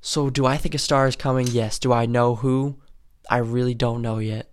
So 0.00 0.30
do 0.30 0.46
I 0.46 0.56
think 0.56 0.74
a 0.74 0.78
star 0.78 1.06
is 1.06 1.16
coming? 1.16 1.46
Yes. 1.48 1.78
Do 1.78 1.92
I 1.92 2.06
know 2.06 2.36
who? 2.36 2.76
I 3.28 3.38
really 3.38 3.74
don't 3.74 4.00
know 4.00 4.18
yet. 4.18 4.48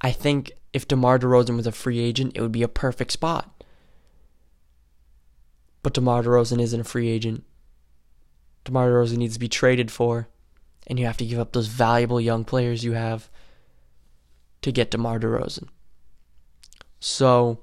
I 0.00 0.12
think 0.12 0.52
if 0.72 0.88
DeMar 0.88 1.18
DeRozan 1.18 1.56
was 1.56 1.66
a 1.66 1.72
free 1.72 1.98
agent, 1.98 2.32
it 2.34 2.40
would 2.40 2.52
be 2.52 2.62
a 2.62 2.68
perfect 2.68 3.12
spot. 3.12 3.64
But 5.82 5.92
DeMar 5.92 6.22
DeRozan 6.22 6.62
isn't 6.62 6.80
a 6.80 6.84
free 6.84 7.10
agent. 7.10 7.44
DeMar 8.64 8.90
DeRozan 8.90 9.18
needs 9.18 9.34
to 9.34 9.40
be 9.40 9.48
traded 9.48 9.90
for, 9.90 10.28
and 10.86 10.98
you 10.98 11.06
have 11.06 11.16
to 11.18 11.26
give 11.26 11.38
up 11.38 11.52
those 11.52 11.66
valuable 11.66 12.20
young 12.20 12.44
players 12.44 12.84
you 12.84 12.92
have 12.92 13.30
to 14.62 14.72
get 14.72 14.90
DeMar 14.90 15.18
DeRozan. 15.18 15.68
So, 17.00 17.60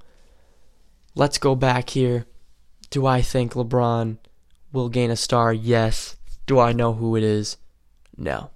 let's 1.15 1.37
go 1.37 1.55
back 1.55 1.91
here. 1.91 2.25
Do 2.89 3.05
I 3.05 3.21
think 3.21 3.53
LeBron 3.53 4.17
will 4.73 4.89
gain 4.89 5.11
a 5.11 5.15
star? 5.15 5.53
Yes. 5.53 6.17
Do 6.45 6.59
I 6.59 6.73
know 6.73 6.93
who 6.93 7.15
it 7.15 7.23
is? 7.23 7.57
No. 8.17 8.49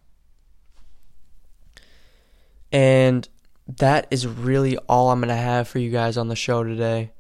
And 2.72 3.30
that 3.68 4.08
is 4.12 4.28
really 4.28 4.78
all 4.90 5.12
I'm 5.12 5.20
going 5.20 5.30
to 5.30 5.36
have 5.36 5.68
for 5.68 5.80
you 5.80 5.92
guys 5.92 6.18
on 6.18 6.28
the 6.28 6.36
show 6.36 6.64
today. 6.64 7.12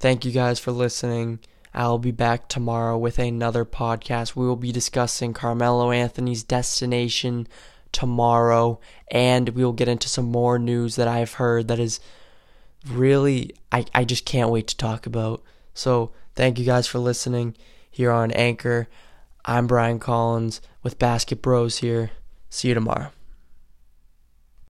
Thank 0.00 0.24
you 0.24 0.32
guys 0.32 0.58
for 0.58 0.72
listening. 0.72 1.38
I'll 1.74 1.98
be 1.98 2.12
back 2.12 2.48
tomorrow 2.48 2.96
with 2.96 3.18
another 3.18 3.64
podcast. 3.64 4.36
We 4.36 4.46
will 4.46 4.56
be 4.56 4.70
discussing 4.70 5.32
Carmelo 5.34 5.90
Anthony's 5.90 6.44
destination 6.44 7.48
tomorrow, 7.90 8.78
and 9.10 9.48
we 9.50 9.64
will 9.64 9.72
get 9.72 9.88
into 9.88 10.08
some 10.08 10.26
more 10.26 10.58
news 10.58 10.96
that 10.96 11.08
I've 11.08 11.34
heard 11.34 11.68
that 11.68 11.80
is 11.80 11.98
really, 12.86 13.54
I, 13.72 13.86
I 13.94 14.04
just 14.04 14.24
can't 14.24 14.50
wait 14.50 14.68
to 14.68 14.76
talk 14.76 15.06
about. 15.06 15.42
So, 15.74 16.12
thank 16.36 16.58
you 16.58 16.64
guys 16.64 16.86
for 16.86 16.98
listening 16.98 17.56
here 17.90 18.12
on 18.12 18.30
Anchor. 18.30 18.88
I'm 19.44 19.66
Brian 19.66 19.98
Collins 19.98 20.60
with 20.82 20.98
Basket 20.98 21.42
Bros 21.42 21.78
here. 21.78 22.10
See 22.50 22.68
you 22.68 22.74
tomorrow. 22.74 23.10